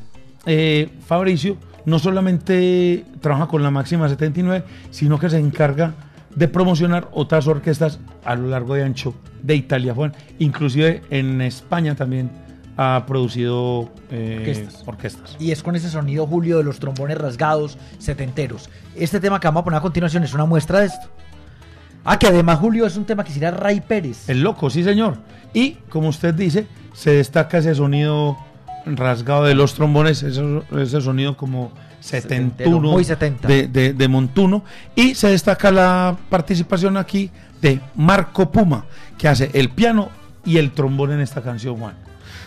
eh, 0.45 0.89
Fabricio 1.05 1.57
no 1.85 1.99
solamente 1.99 3.05
trabaja 3.21 3.47
con 3.47 3.63
la 3.63 3.71
máxima 3.71 4.09
79, 4.09 4.65
sino 4.91 5.19
que 5.19 5.29
se 5.29 5.39
encarga 5.39 5.93
de 6.35 6.47
promocionar 6.47 7.07
otras 7.13 7.47
orquestas 7.47 7.99
a 8.25 8.35
lo 8.35 8.49
largo 8.49 8.77
y 8.77 8.81
ancho 8.81 9.15
de 9.41 9.55
Italia. 9.55 9.93
Juan. 9.95 10.13
Inclusive 10.39 11.01
en 11.09 11.41
España 11.41 11.95
también 11.95 12.29
ha 12.75 13.05
producido 13.07 13.89
eh, 14.11 14.37
Orquestas. 14.39 14.83
orquestas. 14.85 15.37
Y 15.39 15.51
es 15.51 15.63
con 15.63 15.75
ese 15.75 15.89
sonido, 15.89 16.27
Julio, 16.27 16.57
de 16.59 16.63
los 16.63 16.79
trombones 16.79 17.17
rasgados 17.17 17.77
setenteros. 17.97 18.69
Este 18.95 19.19
tema 19.19 19.39
que 19.39 19.47
vamos 19.47 19.61
a 19.61 19.63
poner 19.63 19.77
a 19.79 19.81
continuación 19.81 20.23
es 20.23 20.33
una 20.33 20.45
muestra 20.45 20.81
de 20.81 20.87
esto. 20.87 21.07
Ah, 22.09 22.17
que 22.17 22.27
además, 22.27 22.59
Julio, 22.59 22.85
es 22.85 22.95
un 22.95 23.05
tema 23.05 23.23
que 23.23 23.31
hiciera 23.31 23.51
Ray 23.51 23.81
Pérez. 23.81 24.29
El 24.29 24.41
loco, 24.41 24.69
sí 24.69 24.83
señor. 24.83 25.17
Y 25.53 25.71
como 25.89 26.07
usted 26.07 26.33
dice, 26.33 26.65
se 26.93 27.11
destaca 27.11 27.57
ese 27.57 27.75
sonido 27.75 28.37
rasgado 28.85 29.43
de 29.43 29.53
los 29.55 29.73
trombones, 29.73 30.23
ese, 30.23 30.41
ese 30.79 31.01
sonido 31.01 31.35
como 31.35 31.71
setentuno 31.99 32.91
muy 32.91 33.03
setenta. 33.03 33.47
de, 33.47 33.67
de- 33.67 33.93
de 33.93 34.07
Montuno. 34.07 34.63
Y 34.95 35.15
se 35.15 35.27
destaca 35.29 35.69
la 35.71 36.15
participación 36.29 36.95
aquí 36.95 37.29
de 37.61 37.81
Marco 37.95 38.51
Puma, 38.51 38.85
que 39.17 39.27
hace 39.27 39.49
el 39.53 39.69
piano 39.69 40.09
y 40.45 40.57
el 40.57 40.71
trombón 40.71 41.11
en 41.11 41.19
esta 41.19 41.41
canción, 41.41 41.75
Juan. 41.77 41.95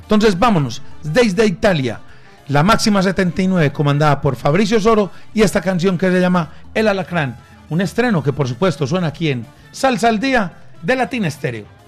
Entonces 0.00 0.38
vámonos, 0.38 0.80
desde 1.02 1.44
Italia, 1.46 2.00
la 2.48 2.62
máxima 2.62 3.02
79, 3.02 3.70
comandada 3.72 4.20
por 4.20 4.36
Fabricio 4.36 4.80
Soro, 4.80 5.10
y 5.34 5.42
esta 5.42 5.60
canción 5.60 5.98
que 5.98 6.10
se 6.10 6.20
llama 6.20 6.50
El 6.74 6.88
Alacrán. 6.88 7.36
Un 7.70 7.80
estreno 7.80 8.22
que 8.22 8.32
por 8.32 8.48
supuesto 8.48 8.86
suena 8.86 9.06
aquí 9.06 9.30
en 9.30 9.46
Salsa 9.70 10.08
al 10.08 10.20
Día 10.20 10.52
de 10.82 10.96
Latina 10.96 11.28
Estéreo. 11.28 11.79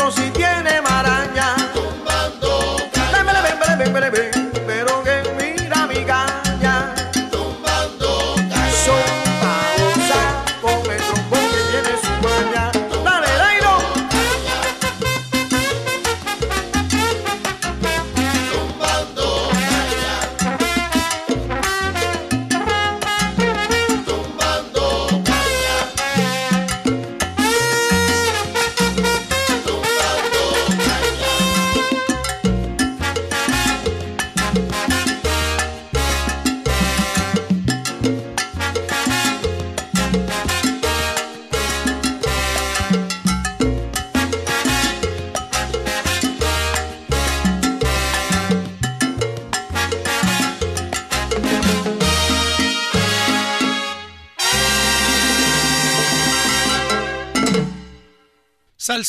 Eso 0.00 0.10
sí 0.12 0.30
tiene 0.30 0.79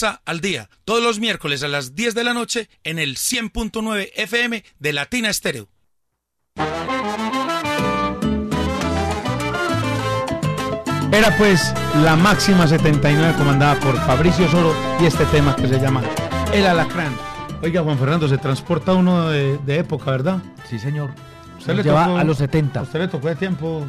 Salsa 0.02 0.22
al 0.26 0.42
día, 0.42 0.68
todos 0.84 1.04
los 1.04 1.20
miércoles 1.20 1.62
a 1.62 1.68
las 1.68 1.94
10 1.94 2.16
de 2.16 2.24
la 2.24 2.34
noche 2.34 2.70
en 2.84 2.98
el 2.98 3.18
100.9 3.18 4.10
FM 4.16 4.64
de 4.80 4.94
Latina 4.94 5.30
Estéreo. 5.30 5.70
Era 11.12 11.36
pues 11.38 11.74
la 12.04 12.16
máxima 12.16 12.68
79 12.68 13.36
comandada 13.38 13.80
por 13.80 13.96
Fabricio 14.06 14.50
Soro 14.50 14.74
y 15.00 15.06
este 15.06 15.26
tema 15.26 15.56
que 15.56 15.68
se 15.68 15.80
llama 15.80 16.02
El 16.54 16.66
Alacrán. 16.66 17.14
Oiga, 17.62 17.84
Juan 17.84 18.00
Fernando, 18.00 18.28
se 18.28 18.38
transporta 18.38 18.94
uno 18.94 19.30
de, 19.30 19.58
de 19.60 19.80
época, 19.80 20.10
¿verdad? 20.12 20.40
Sí, 20.70 20.80
señor. 20.80 21.12
Usted 21.60 21.74
Nos 21.74 21.78
le 21.78 21.84
lleva 21.84 22.06
tocó- 22.06 22.18
a 22.18 22.24
los 22.24 22.38
70. 22.38 22.80
¿A 22.80 22.84
usted 22.84 23.00
le 23.02 23.08
tocó 23.08 23.28
de 23.28 23.36
tiempo? 23.36 23.86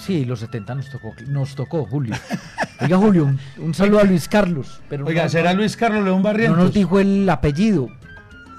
Sí, 0.00 0.24
los 0.24 0.40
70 0.40 0.74
nos 0.74 0.90
tocó, 0.90 1.14
nos 1.28 1.54
tocó, 1.54 1.84
Julio. 1.84 2.14
Oiga, 2.80 2.96
Julio, 2.96 3.24
un, 3.24 3.38
un 3.58 3.74
saludo 3.74 4.00
a 4.00 4.04
Luis 4.04 4.28
Carlos. 4.28 4.80
Pero 4.88 5.04
Oiga, 5.06 5.24
no- 5.24 5.28
¿será 5.28 5.52
Luis 5.52 5.76
Carlos 5.76 6.02
León 6.04 6.22
Barrientos? 6.22 6.56
No 6.56 6.64
nos 6.64 6.72
dijo 6.74 6.98
el 6.98 7.28
apellido. 7.28 7.88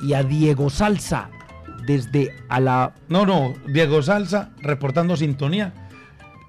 Y 0.03 0.13
a 0.13 0.23
Diego 0.23 0.69
Salsa, 0.69 1.29
desde 1.85 2.35
a 2.49 2.59
la... 2.59 2.93
No, 3.09 3.25
no, 3.25 3.53
Diego 3.67 4.01
Salsa 4.01 4.49
reportando 4.61 5.15
sintonía. 5.15 5.73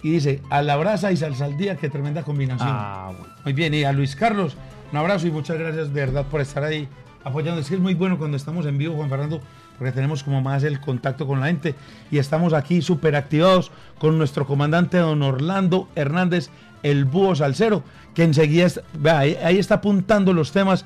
Y 0.03 0.11
dice, 0.11 0.41
a 0.51 0.63
la 0.63 0.77
brasa 0.77 1.13
y 1.13 1.17
salsa 1.17 1.45
al 1.45 1.57
día, 1.57 1.77
qué 1.77 1.89
tremenda 1.89 2.23
combinación. 2.23 2.69
Ah, 2.71 3.13
bueno. 3.17 3.35
Muy 3.45 3.53
bien, 3.53 3.73
y 3.75 3.85
a 3.85 3.93
Luis 3.93 4.17
Carlos, 4.17 4.57
un 4.91 4.99
abrazo 4.99 5.27
y 5.27 5.31
muchas 5.31 5.59
gracias 5.59 5.93
de 5.93 6.01
verdad 6.01 6.27
por 6.27 6.41
estar 6.41 6.65
ahí 6.65 6.89
apoyando. 7.25 7.61
Es 7.61 7.69
que 7.69 7.75
es 7.77 7.81
muy 7.81 7.95
bueno 7.95 8.19
cuando 8.19 8.37
estamos 8.37 8.67
en 8.67 8.79
vivo, 8.79 8.97
Juan 8.97 9.09
Fernando, 9.09 9.41
porque 9.83 9.91
tenemos 9.97 10.23
como 10.23 10.41
más 10.41 10.63
el 10.63 10.79
contacto 10.79 11.27
con 11.27 11.41
la 11.41 11.47
gente 11.47 11.75
y 12.09 12.19
estamos 12.19 12.53
aquí 12.53 12.83
súper 12.83 13.17
activados 13.17 13.73
con 13.99 14.17
nuestro 14.17 14.47
comandante 14.47 14.97
don 14.99 15.21
Orlando 15.25 15.89
Hernández, 15.97 16.51
el 16.85 17.05
búho 17.05 17.35
salsero, 17.35 17.83
que 18.15 18.23
enseguida, 18.23 18.67
está- 18.67 18.83
vea, 18.95 19.19
ahí, 19.19 19.37
ahí 19.43 19.59
está 19.59 19.75
apuntando 19.77 20.33
los 20.33 20.53
temas 20.53 20.85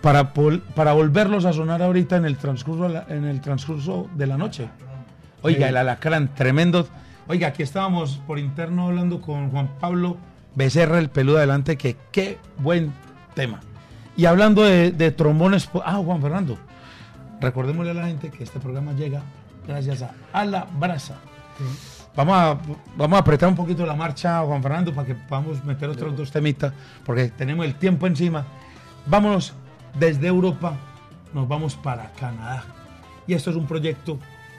para, 0.00 0.32
para 0.32 0.92
volverlos 0.92 1.44
a 1.44 1.52
sonar 1.52 1.82
ahorita 1.82 2.14
en 2.16 2.24
el 2.24 2.36
transcurso, 2.36 2.84
de 2.84 2.88
la- 2.90 3.06
en 3.08 3.24
el 3.24 3.40
transcurso 3.40 4.08
de 4.14 4.28
la 4.28 4.38
noche. 4.38 4.68
Oiga, 5.42 5.68
el 5.68 5.76
alacrán, 5.76 6.32
tremendo. 6.36 6.86
Oiga, 7.26 7.48
aquí 7.48 7.64
estábamos 7.64 8.20
por 8.28 8.38
interno 8.38 8.86
hablando 8.86 9.20
con 9.20 9.50
Juan 9.50 9.70
Pablo 9.80 10.18
Becerra, 10.54 11.00
el 11.00 11.08
peludo 11.10 11.38
adelante, 11.38 11.76
que 11.76 11.96
qué 12.12 12.38
buen 12.58 12.92
tema. 13.34 13.58
Y 14.16 14.26
hablando 14.26 14.62
de, 14.62 14.92
de 14.92 15.10
trombones, 15.10 15.68
ah, 15.84 15.94
Juan 15.96 16.22
Fernando, 16.22 16.56
recordémosle 17.40 17.90
a 17.90 17.94
la 17.94 18.06
gente 18.06 18.30
que 18.30 18.44
este 18.44 18.60
programa 18.60 18.92
llega 18.92 19.22
gracias 19.66 20.02
a 20.02 20.14
A 20.32 20.44
la 20.44 20.64
Brasa. 20.64 21.16
Vamos 22.16 22.36
a, 22.36 22.58
vamos 22.96 23.16
a 23.16 23.20
apretar 23.20 23.48
un 23.48 23.56
poquito 23.56 23.84
la 23.84 23.96
marcha, 23.96 24.40
Juan 24.42 24.62
Fernando, 24.62 24.94
para 24.94 25.06
que 25.06 25.14
podamos 25.14 25.64
meter 25.64 25.88
otros 25.88 26.16
dos 26.16 26.30
temitas, 26.30 26.72
porque 27.04 27.28
tenemos 27.28 27.66
el 27.66 27.74
tiempo 27.74 28.06
encima. 28.06 28.44
Vámonos 29.06 29.52
desde 29.98 30.28
Europa, 30.28 30.76
nos 31.32 31.48
vamos 31.48 31.74
para 31.74 32.10
Canadá. 32.12 32.64
Y 33.26 33.34
esto 33.34 33.50
es 33.50 33.56
un 33.56 33.66
proyecto 33.66 34.18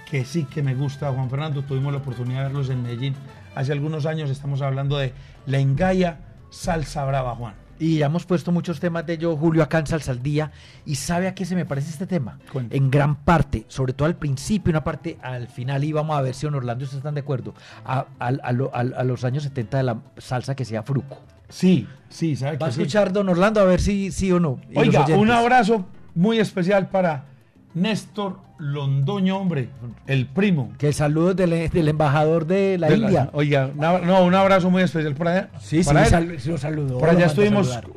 que 0.09 0.25
sí 0.25 0.45
que 0.45 0.61
me 0.61 0.75
gusta, 0.75 1.11
Juan 1.11 1.29
Fernando. 1.29 1.63
Tuvimos 1.63 1.93
la 1.93 1.99
oportunidad 1.99 2.39
de 2.39 2.45
verlos 2.45 2.69
en 2.69 2.83
Medellín 2.83 3.15
hace 3.55 3.71
algunos 3.71 4.05
años. 4.05 4.29
Estamos 4.29 4.61
hablando 4.61 4.97
de 4.97 5.13
La 5.45 5.59
Engaya 5.59 6.19
Salsa 6.49 7.05
Brava, 7.05 7.35
Juan. 7.35 7.64
Y 7.77 7.97
ya 7.97 8.05
hemos 8.05 8.25
puesto 8.25 8.51
muchos 8.53 8.79
temas 8.79 9.05
de 9.05 9.13
ello, 9.13 9.35
Julio, 9.35 9.61
acá 9.61 9.79
en 9.79 9.87
Salsa 9.87 10.11
al 10.11 10.23
Día. 10.23 10.51
¿Y 10.85 10.95
sabe 10.95 11.27
a 11.27 11.35
qué 11.35 11.45
se 11.45 11.55
me 11.55 11.65
parece 11.65 11.89
este 11.89 12.07
tema? 12.07 12.39
En 12.69 12.89
gran 12.89 13.15
parte, 13.17 13.65
sobre 13.67 13.91
todo 13.93 14.05
al 14.07 14.15
principio, 14.15 14.71
una 14.71 14.83
parte 14.83 15.17
al 15.21 15.47
final, 15.47 15.83
y 15.83 15.91
vamos 15.91 16.17
a 16.17 16.21
ver 16.21 16.33
si 16.35 16.45
don 16.45 16.55
Orlando 16.55 16.83
ustedes 16.85 16.99
están 16.99 17.15
de 17.15 17.21
acuerdo, 17.21 17.53
a, 17.85 18.05
a 18.19 18.51
lo- 18.53 18.73
a 18.73 18.83
los 19.03 19.23
años 19.25 19.43
70 19.43 19.77
de 19.77 19.83
la 19.83 19.97
salsa 20.17 20.55
que 20.55 20.63
sea 20.63 20.83
Fruco. 20.83 21.19
Sí, 21.49 21.87
sí, 22.09 22.35
¿sabe 22.35 22.57
Va 22.57 22.67
a 22.67 22.69
que 22.69 22.75
sí? 22.75 22.81
escuchar 22.81 23.11
don 23.11 23.27
Orlando 23.29 23.59
a 23.59 23.65
ver 23.65 23.81
si 23.81 24.11
sí 24.11 24.31
o 24.31 24.39
no. 24.39 24.59
Oiga, 24.75 25.05
un 25.15 25.29
abrazo 25.29 25.85
muy 26.15 26.39
especial 26.39 26.87
para 26.89 27.25
Néstor 27.73 28.39
Londoño, 28.57 29.37
hombre, 29.37 29.69
el 30.07 30.27
primo. 30.27 30.71
Que 30.77 30.93
saludos 30.93 31.35
del, 31.35 31.69
del 31.69 31.87
embajador 31.89 32.45
de 32.47 32.77
la 32.77 32.87
de 32.87 32.97
la- 32.97 33.05
India. 33.07 33.29
Oiga, 33.33 33.69
una- 33.75 33.99
no, 33.99 34.23
un 34.23 34.33
abrazo 34.33 34.69
muy 34.69 34.81
especial 34.83 35.13
para 35.15 35.31
allá. 35.31 35.49
Sí, 35.59 35.83
sí, 35.83 35.87
para 35.87 36.03
él. 36.05 36.09
sal- 36.09 36.35
sí 36.39 36.49
lo 36.51 36.57
saludó. 36.57 36.97
Por 36.99 37.09
allá 37.09 37.25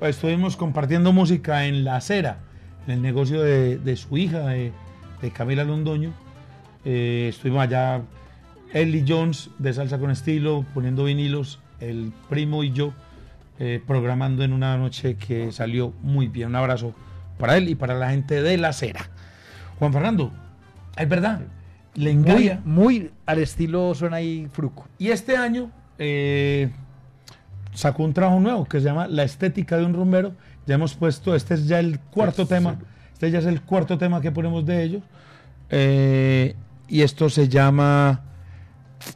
estuvimos, 0.03 0.57
compartiendo 0.57 1.13
música 1.13 1.67
en 1.67 1.85
La 1.85 1.97
Acera, 1.97 2.39
en 2.87 2.95
el 2.95 3.03
negocio 3.03 3.41
de, 3.43 3.79
de 3.79 3.97
su 3.97 4.17
hija, 4.19 4.41
de, 4.49 4.73
de 5.23 5.31
Camila 5.31 5.63
Londoño. 5.65 6.13
Eh, 6.85 7.27
estuvimos 7.31 7.63
allá, 7.63 8.03
Ellie 8.73 9.05
Jones 9.07 9.51
de 9.59 9.73
Salsa 9.73 9.99
con 9.99 10.11
Estilo, 10.11 10.65
poniendo 10.75 11.05
vinilos, 11.05 11.61
el 11.81 12.13
primo 12.29 12.65
y 12.65 12.73
yo, 12.73 12.93
eh, 13.61 13.81
programando 13.87 14.43
en 14.43 14.53
una 14.53 14.77
noche 14.77 15.17
que 15.17 15.53
salió 15.53 15.93
muy 16.03 16.27
bien. 16.29 16.49
Un 16.49 16.57
abrazo 16.57 16.95
para 17.39 17.57
él 17.57 17.69
y 17.69 17.75
para 17.77 17.95
la 17.95 18.11
gente 18.11 18.43
de 18.43 18.57
La 18.59 18.69
Acera. 18.69 19.09
Juan 19.79 19.93
Fernando, 19.93 20.33
es 20.99 21.09
verdad. 21.09 21.41
Lengaya. 21.95 22.61
muy 22.65 23.11
al 23.27 23.39
estilo 23.39 23.95
suena 23.95 24.17
ahí 24.19 24.49
Fruco. 24.53 24.87
Y 24.99 25.09
este 25.09 25.37
año 25.37 25.71
eh, 25.99 26.71
sacó 27.73 28.05
un 28.05 28.13
trabajo 28.13 28.39
nuevo 28.41 28.65
que 28.67 28.79
se 28.79 28.85
llama 28.85 29.09
La 29.09 29.25
estética 29.25 29.77
de 29.77 29.85
un 29.85 29.95
rumbero. 29.95 30.33
Ya 30.67 30.75
hemos 30.77 30.95
puesto, 30.95 31.35
este 31.35 31.55
es 31.55 31.67
ya 31.67 31.81
el 31.81 31.99
cuarto 31.99 32.47
tema. 32.47 32.77
Este 33.13 33.31
ya 33.31 33.41
es 33.41 33.47
el 33.47 33.63
cuarto 33.63 33.99
tema 33.99 34.21
que 34.21 34.31
ponemos 34.31 34.65
de 34.65 34.83
ellos. 34.83 35.03
Eh, 35.71 36.55
y 36.89 37.03
esto 37.03 37.29
se 37.31 37.49
llama. 37.49 38.21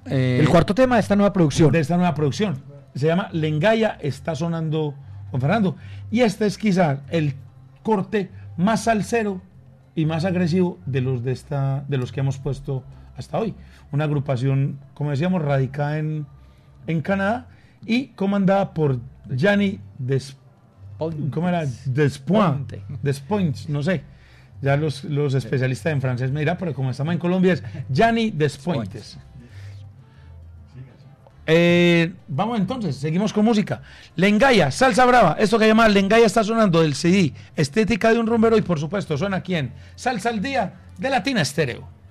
eh, 0.07 0.39
El 0.41 0.49
cuarto 0.49 0.75
tema 0.75 0.97
de 0.97 1.03
esta 1.03 1.15
nueva 1.15 1.33
producción. 1.33 1.71
de 1.73 1.81
esta 1.81 1.97
nueva 1.97 2.15
producción. 2.15 2.63
Se 2.95 3.07
llama 3.07 3.29
Lengaya 3.33 3.97
está 4.01 4.35
sonando 4.35 4.95
con 5.31 5.41
Fernando. 5.41 5.77
Y 6.11 6.21
este 6.21 6.47
es 6.47 6.59
quizás 6.59 6.99
el 7.11 7.35
corte 7.83 8.31
más 8.57 8.85
salsero 8.85 9.41
y 9.95 10.07
más 10.07 10.25
agresivo 10.25 10.79
de 10.87 11.01
los 11.01 11.23
de 11.23 11.33
esta 11.33 11.85
de 11.89 11.99
los 11.99 12.13
que 12.13 12.21
hemos 12.21 12.39
puesto 12.39 12.83
hasta 13.17 13.39
hoy. 13.39 13.55
Una 13.91 14.05
agrupación, 14.05 14.79
como 14.95 15.11
decíamos, 15.11 15.43
radicada 15.43 15.99
en, 15.99 16.27
en 16.87 17.03
Canadá 17.03 17.49
y 17.85 18.09
comandada 18.09 18.73
por 18.73 18.99
Gianni 19.29 19.81
Des, 19.99 20.37
¿cómo 20.99 21.49
era? 21.49 21.65
Despoint. 21.87 22.73
Despoint, 23.03 23.69
no 23.69 23.83
sé. 23.83 24.03
Ya 24.61 24.77
los, 24.77 25.05
los 25.05 25.35
especialistas 25.35 25.93
en 25.93 26.01
francés 26.01 26.31
me 26.31 26.41
dirán, 26.41 26.57
pero 26.59 26.73
como 26.73 26.91
estamos 26.91 27.13
en 27.13 27.19
Colombia 27.19 27.55
es 27.55 27.65
Gianni 27.91 28.31
Despointes. 28.31 29.19
Eh, 31.47 32.13
vamos 32.29 32.59
entonces, 32.59 32.97
seguimos 32.97 33.33
con 33.33 33.45
música. 33.45 33.83
Lengaya, 34.17 34.71
salsa 34.71 35.05
brava. 35.05 35.37
Esto 35.39 35.59
que 35.59 35.67
llama 35.67 35.89
Lengaya 35.89 36.27
está 36.27 36.45
sonando 36.45 36.83
del 36.83 36.95
CD 36.95 37.33
Estética 37.57 38.13
de 38.13 38.21
un 38.21 38.27
rumbero 38.27 38.57
y 38.57 38.63
por 38.63 38.79
supuesto 38.79 39.19
suena 39.19 39.39
aquí 39.39 39.57
en 39.57 39.73
Salsa 39.97 40.29
al 40.29 40.41
Día 40.41 40.75
de 40.99 41.11
Latina 41.11 41.43
Estéreo. 41.43 42.02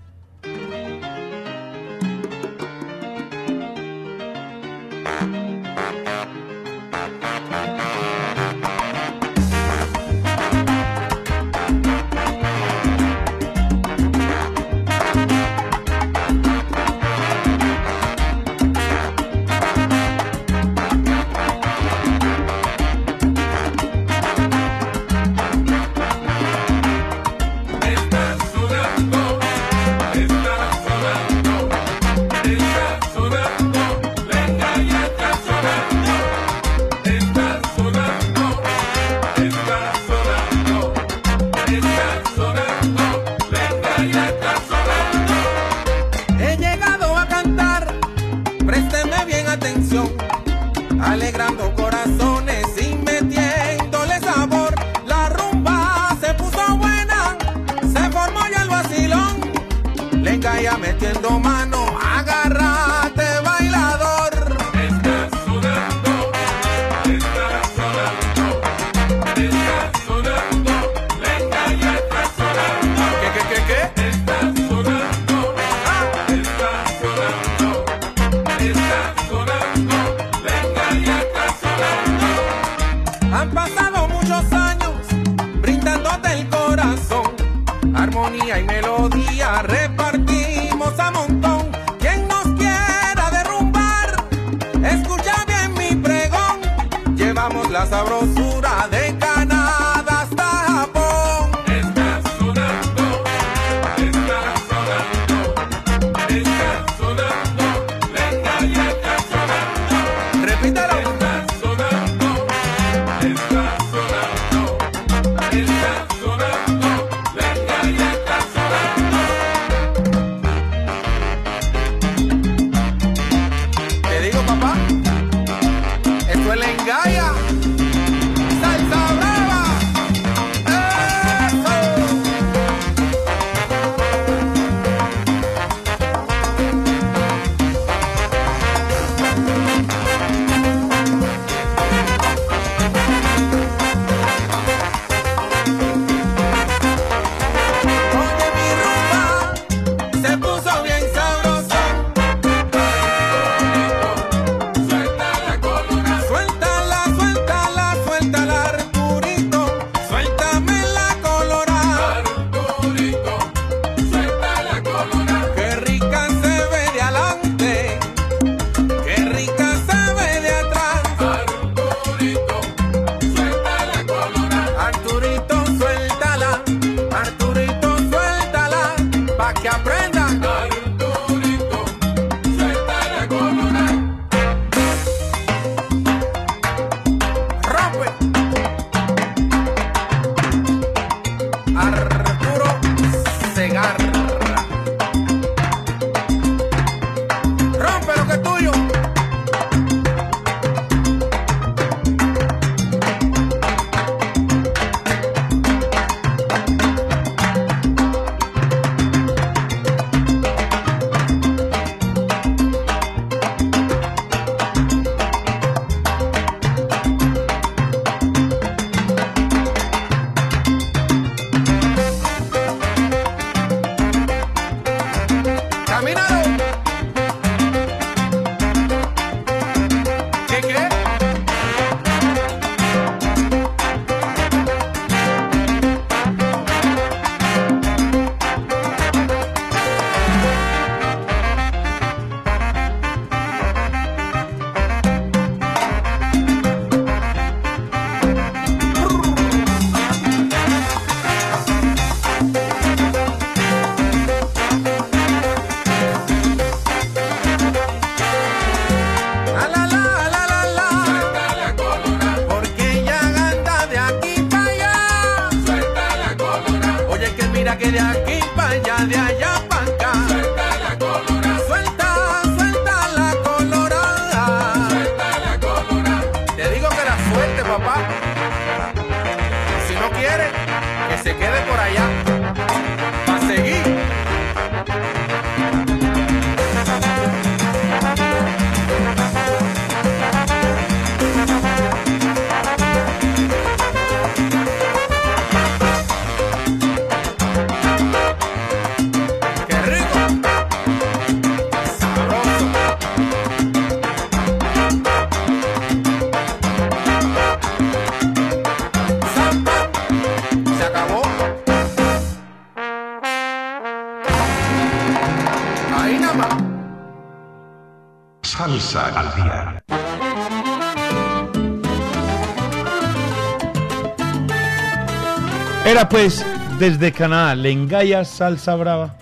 Pues 326.11 326.45
desde 326.77 327.13
Canadá, 327.13 327.55
Lengaya 327.55 328.25
Salsa 328.25 328.75
Brava, 328.75 329.15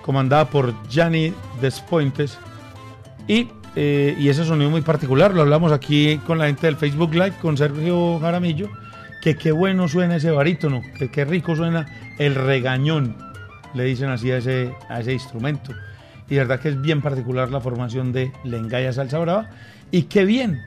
comandada 0.00 0.48
por 0.48 0.72
Gianni 0.88 1.34
Despointes. 1.60 2.38
Y, 3.26 3.48
eh, 3.74 4.14
y 4.16 4.28
ese 4.28 4.44
sonido 4.44 4.70
muy 4.70 4.82
particular, 4.82 5.34
lo 5.34 5.42
hablamos 5.42 5.72
aquí 5.72 6.18
con 6.24 6.38
la 6.38 6.46
gente 6.46 6.68
del 6.68 6.76
Facebook 6.76 7.12
Live, 7.14 7.34
con 7.42 7.56
Sergio 7.56 8.20
Jaramillo, 8.20 8.70
que 9.22 9.36
qué 9.36 9.50
bueno 9.50 9.88
suena 9.88 10.14
ese 10.16 10.30
barítono, 10.30 10.82
que 10.96 11.10
qué 11.10 11.24
rico 11.24 11.56
suena 11.56 11.86
el 12.18 12.36
regañón, 12.36 13.16
le 13.74 13.82
dicen 13.82 14.08
así 14.08 14.30
a 14.30 14.36
ese, 14.36 14.72
a 14.88 15.00
ese 15.00 15.14
instrumento. 15.14 15.72
Y 16.30 16.36
verdad 16.36 16.60
que 16.60 16.68
es 16.68 16.80
bien 16.80 17.02
particular 17.02 17.50
la 17.50 17.60
formación 17.60 18.12
de 18.12 18.32
Lengaya 18.44 18.92
Salsa 18.92 19.18
Brava. 19.18 19.50
Y 19.90 20.04
qué 20.04 20.24
bien 20.24 20.62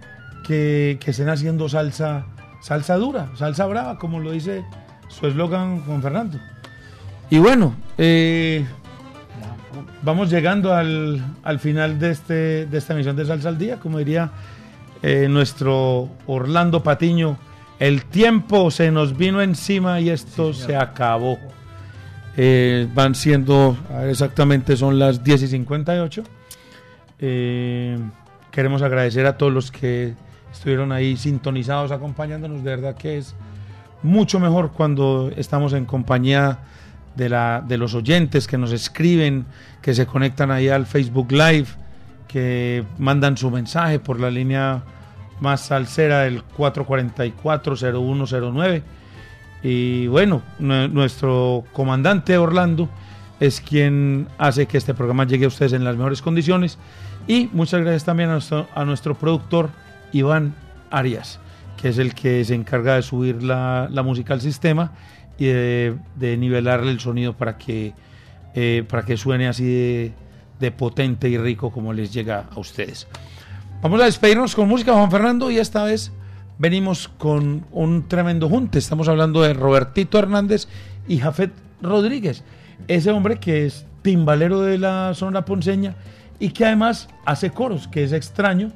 que, 0.45 0.98
que 1.00 1.12
estén 1.12 1.30
haciendo 1.30 1.70
salsa, 1.70 2.26
salsa 2.60 2.98
dura, 2.98 3.30
salsa 3.36 3.66
brava, 3.66 3.98
como 3.98 4.20
lo 4.20 4.32
dice 4.32 4.66
su 5.08 5.28
eslogan 5.28 5.82
Juan 5.82 6.01
Fernando. 6.01 6.39
Y 7.30 7.39
bueno, 7.39 7.76
eh, 7.97 8.66
vamos 10.01 10.30
llegando 10.30 10.74
al, 10.74 11.22
al 11.43 11.60
final 11.60 11.99
de, 11.99 12.12
este, 12.12 12.66
de 12.66 12.78
esta 12.78 12.93
emisión 12.93 13.16
de 13.16 13.26
Salsa 13.26 13.49
al 13.49 13.58
Día. 13.58 13.78
Como 13.78 13.99
diría 13.99 14.32
eh, 15.01 15.28
nuestro 15.30 16.10
Orlando 16.26 16.82
Patiño, 16.82 17.38
el 17.80 18.05
tiempo 18.05 18.72
se 18.72 18.91
nos 18.91 19.16
vino 19.18 19.41
encima 19.41 19.99
y 19.99 20.10
esto 20.10 20.53
se 20.53 20.76
acabó. 20.76 21.38
Eh, 22.36 22.88
van 22.93 23.16
siendo, 23.16 23.76
exactamente 24.05 24.78
son 24.78 24.99
las 24.99 25.24
10 25.24 25.43
y 25.43 25.47
58. 25.47 26.24
Eh, 27.20 27.97
queremos 28.51 28.82
agradecer 28.82 29.26
a 29.26 29.38
todos 29.38 29.51
los 29.51 29.72
que 29.72 30.14
estuvieron 30.51 30.91
ahí 30.91 31.18
sintonizados, 31.18 31.91
acompañándonos. 31.91 32.64
De 32.64 32.70
verdad 32.70 32.95
que 32.95 33.18
es 33.18 33.36
mucho 34.04 34.39
mejor 34.39 34.72
cuando 34.72 35.32
estamos 35.36 35.74
en 35.74 35.86
compañía 35.86 36.60
de, 37.16 37.30
la, 37.30 37.64
de 37.68 37.78
los 37.78 37.93
oyentes 37.95 38.48
que 38.48 38.58
nos 38.58 38.72
escriben, 38.72 39.45
que 39.82 39.93
se 39.93 40.06
conectan 40.06 40.52
ahí 40.52 40.70
al 40.70 40.86
Facebook 40.86 41.32
Live, 41.32 41.68
que 42.28 42.84
mandan 42.98 43.38
su 43.38 43.50
mensaje 43.50 44.00
por 44.00 44.20
la 44.20 44.30
línea 44.30 44.84
más 45.39 45.62
salsera 45.62 46.20
del 46.22 46.43
444-0109. 46.58 48.82
Y 49.64 50.08
bueno, 50.08 50.41
nue- 50.60 50.89
nuestro 50.89 51.64
comandante 51.74 52.38
Orlando 52.38 52.89
es 53.39 53.62
quien 53.62 54.28
hace 54.38 54.66
que 54.68 54.78
este 54.78 54.93
programa 54.93 55.26
llegue 55.26 55.45
a 55.45 55.50
ustedes 55.50 55.74
en 55.74 55.84
las 55.84 55.95
mejores 55.95 56.22
condiciones. 56.22 56.78
Y 57.28 57.50
muchas 57.54 57.82
gracias 57.82 58.06
también 58.06 58.30
a 58.30 58.86
nuestro 58.86 59.16
productor 59.16 59.70
Iván 60.14 60.54
Arias, 60.91 61.39
que 61.78 61.89
es 61.89 61.97
el 61.97 62.13
que 62.13 62.43
se 62.43 62.55
encarga 62.55 62.95
de 62.95 63.03
subir 63.03 63.43
la, 63.43 63.88
la 63.91 64.03
música 64.03 64.34
al 64.34 64.41
sistema 64.41 64.91
y 65.38 65.45
de, 65.45 65.97
nivelarle 66.38 66.91
el 66.91 66.99
sonido 66.99 67.34
para 67.34 67.57
que, 67.57 67.93
eh, 68.55 68.84
para 68.89 69.03
que 69.05 69.17
suene 69.17 69.47
así 69.47 69.65
de, 69.65 70.13
de 70.59 70.71
potente 70.71 71.30
y 71.30 71.38
rico 71.38 71.71
como 71.71 71.93
les 71.93 72.11
llega 72.11 72.45
a 72.53 72.59
ustedes. 72.59 73.07
Vamos 73.82 74.01
a 74.01 74.05
despedirnos 74.05 74.55
con 74.55 74.67
música, 74.67 74.93
Juan 74.93 75.11
Fernando, 75.11 75.51
y 75.51 75.59
esta 75.59 75.84
vez 75.84 76.11
venimos 76.57 77.07
con 77.07 77.65
un 77.71 78.07
tremendo 78.07 78.49
junte. 78.49 78.80
Estamos 78.80 79.07
hablando 79.07 79.43
de 79.43 79.53
Robertito 79.53 80.17
Hernández 80.17 80.67
y 81.07 81.19
Jafet 81.19 81.51
Rodríguez, 81.82 82.43
ese 82.88 83.11
hombre 83.11 83.39
que 83.39 83.67
es 83.67 83.86
timbalero 84.01 84.61
de 84.61 84.80
la 84.80 85.11
zona 85.13 85.45
ponceña 85.45 85.95
y 86.39 86.49
que 86.49 86.65
además 86.65 87.09
hace 87.25 87.51
coros, 87.51 87.88
que 87.88 88.03
es 88.03 88.11
extraño 88.11 88.71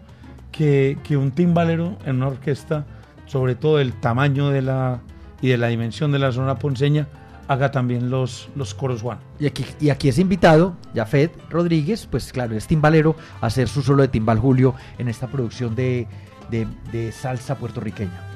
que, 0.52 0.97
que 1.04 1.18
un 1.18 1.32
timbalero 1.32 1.97
en 2.06 2.18
una 2.18 2.28
orquesta, 2.28 2.86
sobre 3.26 3.56
todo 3.56 3.80
el 3.80 3.93
tamaño 3.93 4.49
de 4.49 4.62
la 4.62 4.99
y 5.41 5.49
de 5.49 5.58
la 5.58 5.68
dimensión 5.68 6.12
de 6.12 6.20
la 6.20 6.32
zona 6.32 6.56
ponceña, 6.60 7.08
haga 7.47 7.72
también 7.72 8.10
los, 8.12 8.49
los 8.56 8.74
coros 8.76 9.02
Juan. 9.02 9.18
Y 9.39 9.47
aquí, 9.47 9.66
y 9.80 9.89
aquí 9.89 10.08
es 10.10 10.20
invitado, 10.20 10.76
Jafet 10.95 11.32
Rodríguez, 11.49 12.08
pues 12.10 12.32
claro, 12.32 12.56
es 12.56 12.68
timbalero, 12.68 13.16
a 13.41 13.47
hacer 13.47 13.68
su 13.68 13.82
solo 13.82 14.04
de 14.04 14.08
timbal 14.10 14.38
Julio 14.39 14.76
en 14.99 15.08
esta 15.08 15.28
producción 15.28 15.74
de, 15.76 16.08
de- 16.52 16.68
de 16.91 17.12
salsa 17.12 17.56
puertorriqueña. 17.56 18.28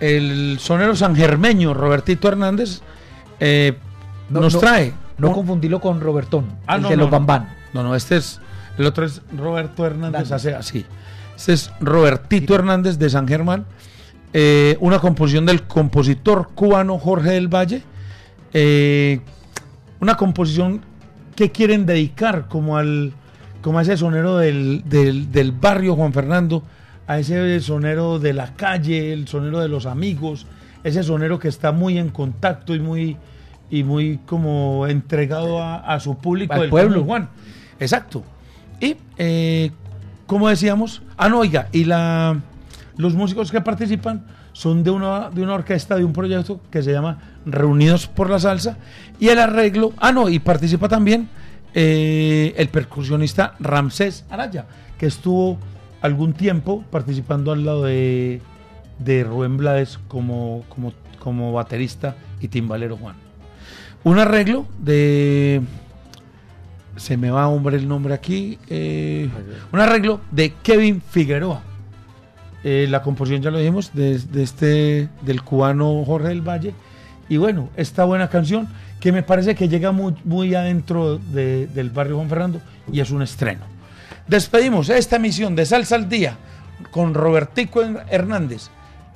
El 0.00 0.58
sonero 0.60 0.94
sangermeño 0.96 1.74
Robertito 1.74 2.28
Hernández 2.28 2.80
eh, 3.40 3.78
No, 4.28 4.40
nos 4.40 4.54
no, 4.54 4.60
trae. 4.60 4.92
No 5.18 5.28
un- 5.28 5.34
confundirlo 5.34 5.80
con 5.80 6.00
Robertón, 6.00 6.46
Ah, 6.66 6.76
el 6.76 6.82
no, 6.82 6.88
de 6.90 6.96
no, 6.96 7.02
los 7.04 7.10
no. 7.10 7.16
Bambán. 7.18 7.48
No, 7.72 7.82
no, 7.82 7.94
este 7.94 8.16
es. 8.16 8.40
El 8.78 8.86
otro 8.86 9.04
es 9.06 9.22
Roberto 9.36 9.86
Hernández, 9.86 10.22
Hernández. 10.22 10.32
hace 10.32 10.54
así. 10.54 10.84
Este 11.42 11.54
es 11.54 11.72
Robertito 11.80 12.54
Hernández 12.54 12.98
de 12.98 13.10
San 13.10 13.26
Germán. 13.26 13.66
eh, 14.32 14.76
una 14.80 15.00
composición 15.00 15.44
del 15.44 15.64
compositor 15.64 16.50
cubano 16.54 16.98
Jorge 17.00 17.30
del 17.32 17.48
Valle. 17.48 17.82
eh, 18.54 19.18
una 20.00 20.16
composición 20.16 20.82
que 21.34 21.50
quieren 21.50 21.84
dedicar 21.84 22.46
como 22.48 22.76
al 22.76 23.12
como 23.60 23.78
a 23.80 23.82
ese 23.82 23.96
sonero 23.96 24.36
del, 24.38 24.82
del- 24.86 25.32
del 25.32 25.50
barrio 25.52 25.96
Juan 25.96 26.12
Fernando, 26.12 26.62
a 27.08 27.18
ese 27.18 27.60
sonero 27.60 28.18
de 28.20 28.32
la 28.34 28.54
calle, 28.54 29.12
el 29.12 29.26
sonero 29.28 29.58
de 29.60 29.68
los 29.68 29.86
amigos, 29.86 30.46
ese 30.84 31.02
sonero 31.02 31.38
que 31.40 31.48
está 31.48 31.72
muy 31.72 31.98
en 31.98 32.10
contacto 32.10 32.74
y 32.74 32.78
muy 32.80 33.16
y 33.68 33.82
muy 33.84 34.18
como 34.26 34.86
entregado 34.86 35.60
a, 35.62 35.76
a 35.78 35.98
su 35.98 36.16
público 36.18 36.52
Al 36.54 36.60
del 36.62 36.70
pueblo. 36.70 37.02
Juan. 37.04 37.28
Exacto. 37.80 38.22
Y 38.80 38.96
eh, 39.18 39.70
como 40.26 40.48
decíamos, 40.48 41.02
ah 41.16 41.28
no, 41.28 41.40
oiga, 41.40 41.68
y 41.72 41.84
la 41.84 42.40
los 42.96 43.14
músicos 43.14 43.50
que 43.50 43.60
participan 43.60 44.24
son 44.52 44.84
de 44.84 44.90
una, 44.90 45.30
de 45.30 45.42
una 45.42 45.54
orquesta, 45.54 45.96
de 45.96 46.04
un 46.04 46.12
proyecto 46.12 46.60
que 46.70 46.82
se 46.82 46.92
llama 46.92 47.18
Reunidos 47.46 48.06
por 48.06 48.28
la 48.28 48.38
Salsa. 48.38 48.76
Y 49.18 49.28
el 49.28 49.38
arreglo, 49.38 49.92
ah, 49.98 50.12
no, 50.12 50.28
y 50.28 50.38
participa 50.38 50.88
también 50.88 51.28
eh, 51.74 52.54
el 52.56 52.68
percusionista 52.68 53.54
Ramsés 53.60 54.24
Araya, 54.28 54.66
que 54.98 55.06
estuvo 55.06 55.58
algún 56.02 56.34
tiempo 56.34 56.84
participando 56.90 57.52
al 57.52 57.64
lado 57.64 57.84
de, 57.84 58.42
de 58.98 59.24
Rubén 59.24 59.56
Blades 59.56 59.98
como, 60.08 60.64
como, 60.68 60.92
como 61.18 61.52
baterista 61.52 62.16
y 62.40 62.48
timbalero 62.48 62.96
Juan. 62.96 63.16
Un 64.04 64.18
arreglo 64.18 64.66
de. 64.78 65.62
Se 66.96 67.16
me 67.16 67.30
va, 67.30 67.48
hombre, 67.48 67.76
el 67.76 67.88
nombre 67.88 68.14
aquí. 68.14 68.58
eh, 68.68 69.28
un 69.72 69.80
arreglo 69.80 70.20
de 70.30 70.52
Kevin 70.62 71.00
Figueroa. 71.00 71.62
Eh, 72.64 72.86
la 72.88 73.02
composición 73.02 73.42
ya 73.42 73.50
lo 73.50 73.58
dijimos, 73.58 73.90
de, 73.94 74.18
de 74.18 74.42
este, 74.42 75.08
del 75.22 75.42
cubano 75.42 76.04
Jorge 76.04 76.28
del 76.28 76.42
Valle. 76.46 76.74
Y 77.28 77.36
bueno, 77.38 77.70
esta 77.76 78.04
buena 78.04 78.28
canción 78.28 78.68
que 79.00 79.10
me 79.10 79.22
parece 79.22 79.54
que 79.54 79.68
llega 79.68 79.90
muy, 79.90 80.14
muy 80.24 80.54
adentro 80.54 81.18
de- 81.18 81.66
del 81.68 81.90
barrio 81.90 82.16
Juan 82.16 82.28
Fernando 82.28 82.60
y 82.92 83.00
es 83.00 83.10
un 83.10 83.22
estreno. 83.22 83.62
Despedimos 84.28 84.88
esta 84.90 85.16
emisión 85.16 85.56
de 85.56 85.66
Salsa 85.66 85.96
al 85.96 86.08
Día 86.08 86.36
con 86.90 87.14
Robertico 87.14 87.82
Hernández, 88.10 88.68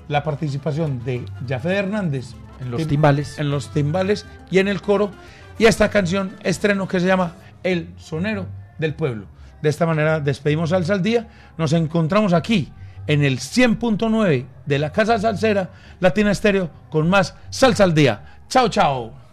la 0.08 0.24
participación 0.24 1.04
de 1.04 1.24
Jafé 1.48 1.74
Hernández 1.76 2.32
En 2.60 2.70
los 2.70 2.80
tim- 2.80 2.88
timbales. 2.88 3.38
en 3.38 3.50
los 3.50 3.68
timbales 3.72 4.26
y 4.50 4.58
en 4.58 4.66
el 4.68 4.80
coro, 4.82 5.10
y 5.58 5.66
esta 5.66 5.88
canción 5.90 6.32
estreno 6.42 6.88
que 6.88 6.98
se 7.00 7.06
llama 7.06 7.34
El 7.66 7.94
Sonero 7.98 8.46
del 8.78 8.94
Pueblo. 8.94 9.26
De 9.62 9.68
esta 9.68 9.86
manera 9.86 10.20
despedimos 10.20 10.70
Salsa 10.70 10.94
al 10.94 11.02
Día, 11.02 11.28
nos 11.58 11.72
encontramos 11.72 12.32
aquí 12.32 12.72
en 13.06 13.24
el 13.24 13.38
100.9 13.38 14.46
de 14.66 14.78
la 14.78 14.92
Casa 14.92 15.18
Salsera 15.18 15.70
Latina 16.00 16.30
Estéreo 16.30 16.70
con 16.90 17.08
más 17.08 17.34
Salsa 17.50 17.84
al 17.84 17.94
Día. 17.94 18.38
Chao, 18.48 18.68
chao. 18.68 19.25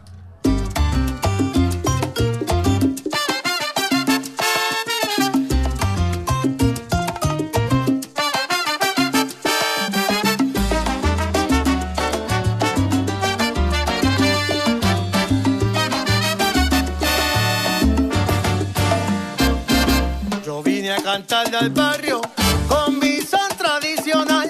Cantarle 21.13 21.57
al 21.57 21.69
barrio 21.69 22.21
con 22.67 22.97
mi 22.97 23.21
son 23.21 23.47
tradicional, 23.55 24.49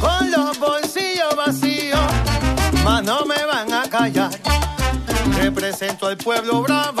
con 0.00 0.28
los 0.28 0.58
bolsillos 0.58 1.36
vacíos, 1.36 2.00
mas 2.82 3.04
no 3.04 3.24
me 3.24 3.36
van 3.46 3.72
a 3.72 3.88
callar. 3.88 4.32
Represento 5.36 6.08
al 6.08 6.16
pueblo 6.16 6.62
bravo, 6.62 7.00